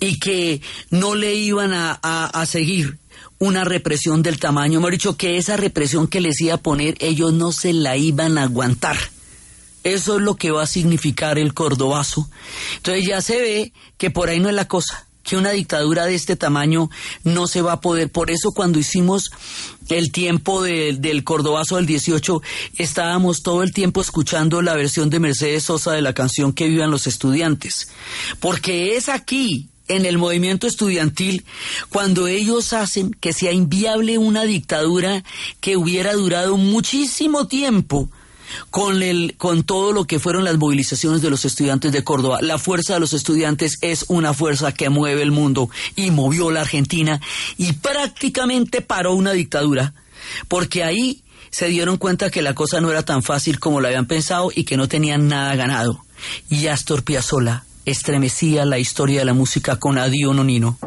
y 0.00 0.18
que 0.18 0.62
no 0.90 1.14
le 1.14 1.34
iban 1.34 1.72
a, 1.74 1.92
a 1.92 2.46
seguir 2.46 2.98
una 3.38 3.64
represión 3.64 4.22
del 4.22 4.38
tamaño, 4.38 4.78
hemos 4.78 4.90
dicho 4.90 5.16
que 5.16 5.36
esa 5.36 5.56
represión 5.56 6.06
que 6.06 6.20
les 6.20 6.40
iba 6.40 6.54
a 6.54 6.62
poner 6.62 6.96
ellos 7.00 7.32
no 7.32 7.52
se 7.52 7.72
la 7.72 7.96
iban 7.96 8.38
a 8.38 8.44
aguantar. 8.44 8.96
Eso 9.84 10.16
es 10.16 10.22
lo 10.22 10.34
que 10.34 10.50
va 10.50 10.64
a 10.64 10.66
significar 10.66 11.38
el 11.38 11.54
cordobazo. 11.54 12.28
Entonces 12.76 13.06
ya 13.06 13.22
se 13.22 13.40
ve 13.40 13.72
que 13.96 14.10
por 14.10 14.28
ahí 14.28 14.40
no 14.40 14.48
es 14.48 14.54
la 14.54 14.66
cosa, 14.66 15.07
que 15.28 15.36
una 15.36 15.50
dictadura 15.50 16.06
de 16.06 16.14
este 16.14 16.36
tamaño 16.36 16.88
no 17.22 17.46
se 17.46 17.60
va 17.60 17.72
a 17.72 17.80
poder. 17.80 18.10
Por 18.10 18.30
eso 18.30 18.52
cuando 18.52 18.78
hicimos 18.78 19.30
el 19.88 20.10
tiempo 20.10 20.62
del 20.62 21.22
cordobazo 21.24 21.76
del 21.76 21.86
18, 21.86 22.40
estábamos 22.78 23.42
todo 23.42 23.62
el 23.62 23.72
tiempo 23.72 24.00
escuchando 24.00 24.62
la 24.62 24.74
versión 24.74 25.10
de 25.10 25.20
Mercedes 25.20 25.64
Sosa 25.64 25.92
de 25.92 26.02
la 26.02 26.14
canción 26.14 26.52
Que 26.52 26.68
vivan 26.68 26.90
los 26.90 27.06
estudiantes. 27.06 27.88
Porque 28.40 28.96
es 28.96 29.10
aquí, 29.10 29.68
en 29.88 30.06
el 30.06 30.18
movimiento 30.18 30.66
estudiantil 30.66 31.44
cuando 31.88 32.26
ellos 32.26 32.72
hacen 32.72 33.10
que 33.10 33.32
sea 33.32 33.52
inviable 33.52 34.18
una 34.18 34.44
dictadura 34.44 35.24
que 35.60 35.76
hubiera 35.76 36.12
durado 36.12 36.56
muchísimo 36.56 37.48
tiempo 37.48 38.10
con 38.70 39.02
el 39.02 39.34
con 39.36 39.62
todo 39.62 39.92
lo 39.92 40.04
que 40.04 40.18
fueron 40.18 40.44
las 40.44 40.58
movilizaciones 40.58 41.22
de 41.22 41.30
los 41.30 41.44
estudiantes 41.44 41.92
de 41.92 42.04
Córdoba. 42.04 42.38
La 42.40 42.58
fuerza 42.58 42.94
de 42.94 43.00
los 43.00 43.12
estudiantes 43.12 43.78
es 43.80 44.04
una 44.08 44.34
fuerza 44.34 44.72
que 44.72 44.88
mueve 44.88 45.22
el 45.22 45.30
mundo 45.30 45.70
y 45.96 46.10
movió 46.10 46.50
la 46.50 46.62
Argentina 46.62 47.20
y 47.56 47.72
prácticamente 47.74 48.80
paró 48.80 49.14
una 49.14 49.32
dictadura, 49.32 49.94
porque 50.48 50.84
ahí 50.84 51.22
se 51.50 51.68
dieron 51.68 51.96
cuenta 51.96 52.30
que 52.30 52.42
la 52.42 52.54
cosa 52.54 52.80
no 52.80 52.90
era 52.90 53.04
tan 53.04 53.22
fácil 53.22 53.58
como 53.58 53.80
lo 53.80 53.88
habían 53.88 54.06
pensado 54.06 54.50
y 54.54 54.64
que 54.64 54.76
no 54.76 54.88
tenían 54.88 55.28
nada 55.28 55.54
ganado. 55.56 56.04
Y 56.48 56.66
Astor 56.66 57.04
Piazzolla 57.04 57.64
estremecía 57.84 58.64
la 58.64 58.78
historia 58.78 59.20
de 59.20 59.24
la 59.24 59.34
música 59.34 59.76
con 59.76 59.98
Adio 59.98 60.34
Nonino. 60.34 60.78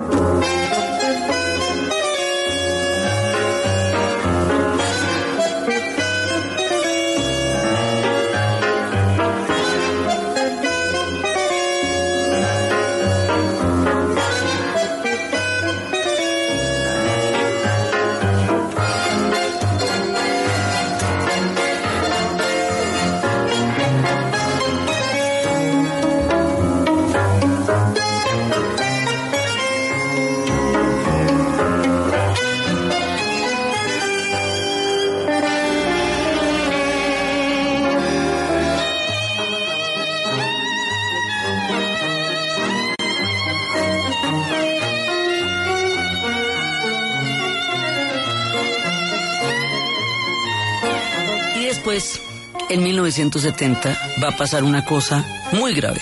1970 53.31 54.21
va 54.21 54.29
a 54.29 54.37
pasar 54.37 54.63
una 54.63 54.83
cosa 54.83 55.25
muy 55.53 55.73
grave, 55.73 56.01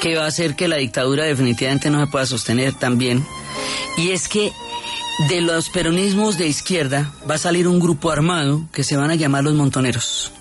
que 0.00 0.16
va 0.16 0.24
a 0.24 0.28
hacer 0.28 0.56
que 0.56 0.66
la 0.66 0.76
dictadura 0.76 1.24
definitivamente 1.24 1.90
no 1.90 2.04
se 2.04 2.10
pueda 2.10 2.26
sostener 2.26 2.74
también, 2.74 3.24
y 3.96 4.10
es 4.10 4.26
que 4.28 4.52
de 5.28 5.40
los 5.40 5.68
peronismos 5.68 6.36
de 6.36 6.48
izquierda 6.48 7.12
va 7.30 7.36
a 7.36 7.38
salir 7.38 7.68
un 7.68 7.78
grupo 7.78 8.10
armado 8.10 8.66
que 8.72 8.82
se 8.82 8.96
van 8.96 9.12
a 9.12 9.14
llamar 9.14 9.44
los 9.44 9.54
montoneros. 9.54 10.32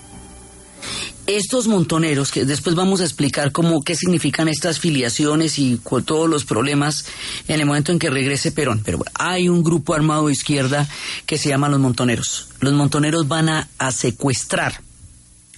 Estos 1.27 1.67
montoneros, 1.67 2.31
que 2.31 2.43
después 2.43 2.75
vamos 2.75 2.99
a 2.99 3.05
explicar 3.05 3.51
cómo, 3.51 3.81
qué 3.83 3.95
significan 3.95 4.49
estas 4.49 4.79
filiaciones 4.79 5.57
y 5.57 5.79
todos 6.05 6.27
los 6.27 6.43
problemas 6.43 7.05
en 7.47 7.61
el 7.61 7.65
momento 7.65 7.93
en 7.93 7.99
que 7.99 8.09
regrese 8.09 8.51
Perón. 8.51 8.81
Pero 8.83 8.99
hay 9.13 9.47
un 9.47 9.63
grupo 9.63 9.93
armado 9.93 10.27
de 10.27 10.33
izquierda 10.33 10.89
que 11.25 11.37
se 11.37 11.47
llama 11.47 11.69
los 11.69 11.79
montoneros. 11.79 12.49
Los 12.59 12.73
montoneros 12.73 13.27
van 13.29 13.47
a 13.47 13.91
secuestrar 13.91 14.81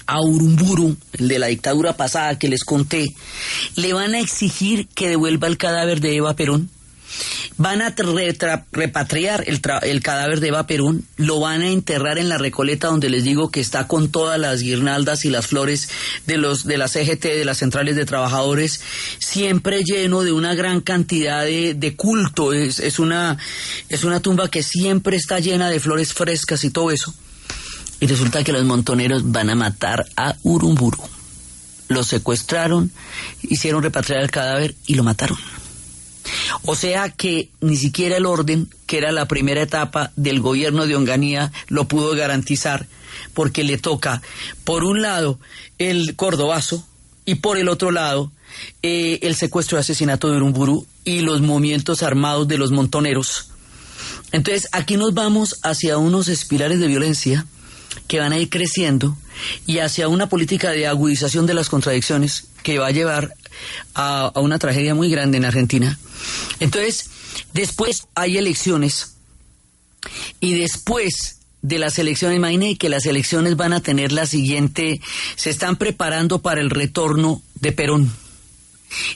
a 0.08 0.22
Urumburu, 0.22 0.96
el 1.14 1.28
de 1.28 1.40
la 1.40 1.48
dictadura 1.48 1.98
pasada 1.98 2.38
que 2.38 2.50
les 2.50 2.64
conté, 2.64 3.16
le 3.76 3.94
van 3.94 4.16
a 4.16 4.20
exigir 4.20 4.88
que 4.88 5.10
devuelva 5.10 5.48
el 5.48 5.58
cadáver 5.58 6.00
de 6.00 6.16
Eva 6.16 6.36
Perón. 6.36 6.70
Van 7.58 7.82
a 7.82 7.96
repatriar 8.72 9.46
el, 9.48 9.62
el, 9.84 10.02
cadáver 10.02 10.42
de 10.42 10.50
Eva 10.50 10.68
Perón, 10.68 11.06
lo 11.16 11.40
van 11.40 11.62
a 11.62 11.70
enterrar 11.70 12.18
en 12.18 12.28
la 12.28 12.38
Recoleta 12.38 12.88
donde 12.88 13.10
les 13.10 13.24
digo 13.24 13.50
que 13.50 13.62
está 13.62 13.88
con 13.88 14.12
todas 14.12 14.38
las 14.38 14.62
guirnaldas 14.62 15.24
y 15.24 15.30
las 15.30 15.48
flores 15.48 15.88
de 16.26 16.38
los 16.38 16.66
de 16.66 16.78
la 16.78 16.90
CGT, 16.90 17.24
de 17.24 17.46
las 17.46 17.60
centrales 17.60 17.96
de 17.96 18.06
trabajadores, 18.06 18.82
siempre 19.20 19.84
lleno 19.84 20.24
de 20.24 20.34
una 20.34 20.56
gran 20.56 20.82
cantidad 20.82 21.46
de, 21.46 21.74
de 21.76 21.96
culto. 21.96 22.52
Es, 22.52 22.80
es, 22.80 23.00
una, 23.00 23.38
es 23.88 24.04
una 24.04 24.20
tumba 24.20 24.50
que 24.50 24.64
siempre 24.64 25.16
está 25.16 25.40
llena 25.40 25.70
de 25.70 25.80
flores 25.80 26.14
frescas 26.14 26.66
y 26.66 26.72
todo 26.72 26.92
eso. 26.92 27.14
Y 28.06 28.08
resulta 28.08 28.44
que 28.44 28.52
los 28.52 28.64
montoneros 28.66 29.32
van 29.32 29.50
a 29.50 29.56
matar 29.56 30.06
a 30.16 30.36
Urumburu. 30.44 31.02
Lo 31.88 32.04
secuestraron, 32.04 32.92
hicieron 33.42 33.82
repatriar 33.82 34.22
el 34.22 34.30
cadáver 34.30 34.76
y 34.86 34.94
lo 34.94 35.04
mataron. 35.04 35.40
O 36.66 36.76
sea 36.76 37.10
que 37.10 37.50
ni 37.62 37.78
siquiera 37.78 38.18
el 38.18 38.28
orden, 38.28 38.70
que 38.86 39.00
era 39.00 39.12
la 39.12 39.28
primera 39.28 39.64
etapa 39.64 40.12
del 40.18 40.40
gobierno 40.40 40.86
de 40.86 40.96
Onganía, 40.96 41.52
lo 41.68 41.88
pudo 41.88 42.16
garantizar, 42.16 42.86
porque 43.34 43.64
le 43.64 43.80
toca, 43.80 44.22
por 44.64 44.84
un 44.84 45.02
lado, 45.02 45.40
el 45.80 46.16
cordobazo 46.16 46.88
y 47.26 47.34
por 47.34 47.58
el 47.58 47.68
otro 47.68 47.90
lado, 47.90 48.32
eh, 48.84 49.18
el 49.24 49.34
secuestro 49.34 49.80
y 49.80 49.82
asesinato 49.82 50.30
de 50.30 50.38
Urumburu 50.38 50.86
y 51.06 51.22
los 51.22 51.42
movimientos 51.42 52.04
armados 52.04 52.48
de 52.48 52.60
los 52.60 52.70
montoneros. 52.70 53.50
Entonces, 54.32 54.70
aquí 54.74 54.96
nos 54.96 55.16
vamos 55.16 55.58
hacia 55.64 55.98
unos 55.98 56.28
espirales 56.28 56.80
de 56.80 56.86
violencia 56.86 57.48
que 58.08 58.20
van 58.20 58.34
a 58.34 58.40
ir 58.40 58.50
creciendo 58.50 59.18
y 59.66 59.80
hacia 59.80 60.08
una 60.08 60.30
política 60.30 60.72
de 60.72 60.88
agudización 60.88 61.46
de 61.46 61.54
las 61.54 61.70
contradicciones 61.70 62.48
que 62.64 62.80
va 62.80 62.88
a 62.88 62.92
llevar 62.92 63.36
a, 63.94 64.32
una 64.36 64.60
tragedia 64.60 64.96
muy 64.96 65.10
grande 65.10 65.38
en 65.38 65.46
Argentina. 65.46 65.98
Entonces, 66.60 67.10
después 67.54 68.08
hay 68.16 68.38
elecciones 68.38 69.16
Y 70.40 70.54
después 70.54 71.40
de 71.62 71.80
las 71.80 71.98
elecciones, 71.98 72.38
imagínense 72.38 72.78
que 72.78 72.90
las 72.90 73.06
elecciones 73.08 73.56
van 73.56 73.74
a 73.74 73.82
tener 73.82 74.12
la 74.12 74.28
siguiente, 74.28 75.02
se 75.36 75.50
están 75.50 75.78
preparando 75.78 76.42
para 76.42 76.62
el 76.62 76.70
retorno 76.70 77.42
de 77.56 77.72
Perón. 77.72 78.12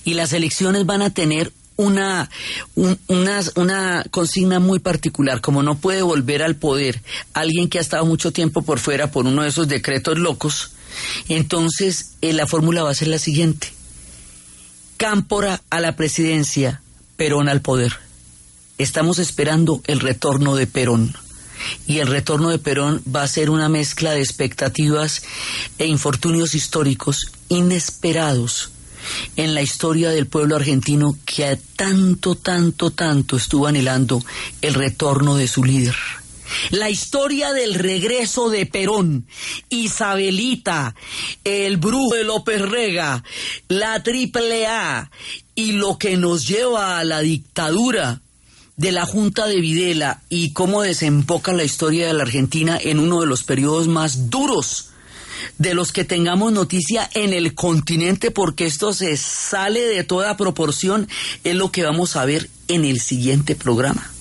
Y 0.04 0.16
las 0.16 0.34
elecciones 0.34 0.86
van 0.88 1.04
a 1.04 1.14
tener 1.14 1.54
una, 1.80 2.30
una, 2.76 3.40
una, 3.56 4.06
consigna 4.12 4.60
muy 4.60 4.80
particular, 4.80 5.40
como 5.40 5.64
no 5.64 5.78
puede 5.78 6.02
volver 6.02 6.44
al 6.44 6.58
poder 6.58 7.02
alguien 7.34 7.70
que 7.70 7.78
ha 7.78 7.82
estado 7.82 8.06
mucho 8.06 8.34
tiempo 8.34 8.64
por 8.64 8.80
fuera 8.80 9.12
por 9.12 9.26
uno 9.26 9.44
de 9.44 9.48
esos 9.48 9.70
decretos 9.70 10.20
locos, 10.20 10.72
entonces 11.30 12.16
eh, 12.20 12.34
la 12.34 12.48
fórmula 12.48 12.84
va 12.84 12.90
a 12.90 12.96
ser 12.96 13.08
la 13.08 13.18
siguiente. 13.18 13.72
Cámpora 14.98 15.62
a 15.70 15.80
la 15.80 15.96
presidencia, 15.96 16.82
Perón 17.16 17.48
al 17.48 17.62
poder. 17.62 17.94
Estamos 18.78 19.18
esperando 19.18 19.82
el 19.88 20.02
retorno 20.02 20.58
de 20.58 20.68
Perón. 20.68 21.16
Y 21.88 22.00
el 22.00 22.08
retorno 22.08 22.50
de 22.50 22.60
Perón 22.60 23.02
va 23.04 23.24
a 23.24 23.28
ser 23.28 23.50
una 23.50 23.70
mezcla 23.70 24.12
de 24.12 24.20
expectativas 24.20 25.24
e 25.78 25.86
infortunios 25.86 26.56
históricos 26.56 27.32
inesperados 27.48 28.72
en 29.36 29.54
la 29.54 29.62
historia 29.62 30.10
del 30.10 30.28
pueblo 30.28 30.56
argentino 30.56 31.18
que 31.26 31.58
tanto, 31.76 32.36
tanto, 32.36 32.92
tanto 32.92 33.38
estuvo 33.38 33.68
anhelando 33.68 34.24
el 34.62 34.74
retorno 34.74 35.36
de 35.36 35.48
su 35.48 35.64
líder. 35.64 35.96
La 36.72 36.90
historia 36.90 37.54
del 37.54 37.76
regreso 37.76 38.50
de 38.50 38.66
Perón, 38.66 39.28
Isabelita, 39.70 40.96
el 41.44 41.78
brujo 41.78 42.16
de 42.16 42.24
López 42.24 42.62
Rega, 42.62 43.24
la 43.68 44.02
triple 44.02 44.66
A 44.66 45.12
y 45.54 45.74
lo 45.74 45.98
que 45.98 46.18
nos 46.18 46.48
lleva 46.48 47.00
a 47.00 47.04
la 47.04 47.20
dictadura 47.20 48.22
de 48.78 48.92
la 48.92 49.06
Junta 49.06 49.46
de 49.46 49.60
Videla 49.60 50.22
y 50.30 50.54
cómo 50.54 50.82
desemboca 50.82 51.54
la 51.54 51.66
historia 51.66 52.08
de 52.08 52.14
la 52.14 52.24
Argentina 52.24 52.80
en 52.82 53.00
uno 53.00 53.20
de 53.20 53.28
los 53.28 53.44
periodos 53.44 53.88
más 53.88 54.30
duros 54.30 54.89
de 55.58 55.74
los 55.74 55.92
que 55.92 56.06
tengamos 56.06 56.52
noticia 56.52 57.10
en 57.14 57.34
el 57.34 57.54
continente, 57.56 58.32
porque 58.32 58.66
esto 58.66 58.94
se 58.94 59.18
sale 59.18 59.82
de 59.82 60.04
toda 60.04 60.38
proporción, 60.38 61.08
es 61.44 61.56
lo 61.56 61.72
que 61.72 61.84
vamos 61.84 62.16
a 62.16 62.26
ver 62.26 62.50
en 62.68 62.86
el 62.86 63.00
siguiente 63.00 63.56
programa. 63.56 64.12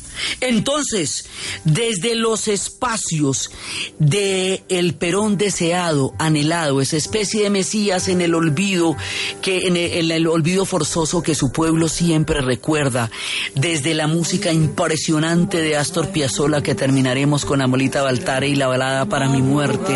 Entonces, 0.41 1.27
desde 1.65 2.15
los 2.15 2.49
espacios 2.49 3.51
de 3.99 4.63
el 4.69 4.95
Perón 4.95 5.39
deseado, 5.39 6.15
anhelado, 6.19 6.81
esa 6.81 6.97
especie 6.97 7.43
de 7.43 7.51
Mesías 7.51 8.09
en 8.09 8.21
el 8.21 8.35
olvido, 8.35 8.97
que 9.43 9.67
en 9.67 9.77
el, 9.77 10.27
olvido 10.27 10.65
forzoso 10.65 11.23
que 11.23 11.35
su 11.35 11.53
pueblo 11.53 11.89
siempre 11.89 12.41
recuerda, 12.41 13.11
desde 13.55 13.95
la 13.95 14.07
música 14.07 14.53
impresionante 14.53 15.61
de 15.61 15.77
Astor 15.77 16.09
Piazzolla 16.09 16.63
que 16.63 16.75
terminaremos 16.75 17.45
con 17.45 17.61
Amolita 17.61 18.03
Baltare 18.03 18.49
y 18.49 18.57
la 18.57 18.67
balada 18.67 19.07
para 19.07 19.29
mi 19.29 19.43
muerte, 19.43 19.95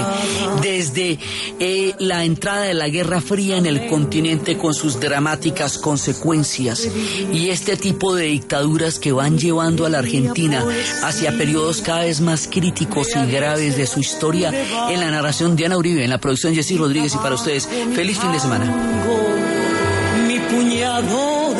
desde 0.62 1.18
eh, 1.58 1.94
la 1.98 2.24
entrada 2.24 2.62
de 2.62 2.74
la 2.74 2.88
Guerra 2.88 3.20
Fría 3.20 3.56
en 3.56 3.66
el 3.66 3.86
continente 3.88 4.56
con 4.56 4.74
sus 4.74 5.00
dramáticas 5.00 5.78
consecuencias 5.78 6.88
y 7.32 7.48
este 7.48 7.76
tipo 7.76 8.14
de 8.14 8.26
dictaduras 8.26 8.98
que 8.98 9.12
van 9.12 9.38
llevando 9.38 9.86
a 9.86 9.88
la 9.88 9.98
Argentina 9.98 10.11
hacia 11.02 11.36
periodos 11.36 11.82
cada 11.82 12.04
vez 12.04 12.20
más 12.20 12.48
críticos 12.50 13.08
y 13.16 13.30
graves 13.30 13.76
de 13.76 13.86
su 13.86 14.00
historia. 14.00 14.52
En 14.90 15.00
la 15.00 15.10
narración 15.10 15.56
Diana 15.56 15.76
Uribe, 15.76 16.04
en 16.04 16.10
la 16.10 16.18
producción 16.18 16.54
Jessy 16.54 16.76
Rodríguez 16.76 17.14
y 17.14 17.18
para 17.18 17.34
ustedes, 17.34 17.68
feliz 17.94 18.18
fin 18.18 18.32
de 18.32 18.40
semana. 18.40 18.66
Mi 20.26 20.38
puñado 20.38 21.54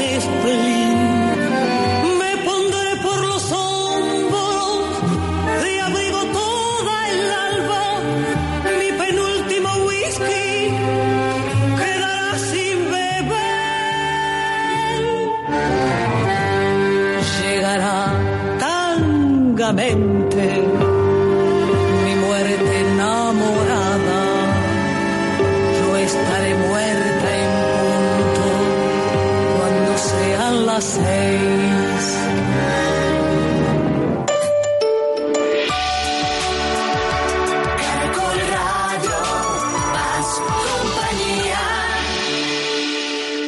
eternamente 19.73 20.63
mi 22.05 22.15
muerte 22.17 22.81
enamorada. 22.81 24.23
Yo 25.79 25.97
estaré 25.97 26.55
muerta 26.55 27.29
en 27.43 27.51
punto 27.79 28.47
cuando 29.59 29.99
sean 29.99 30.67
las 30.67 30.85
seis. 30.85 31.32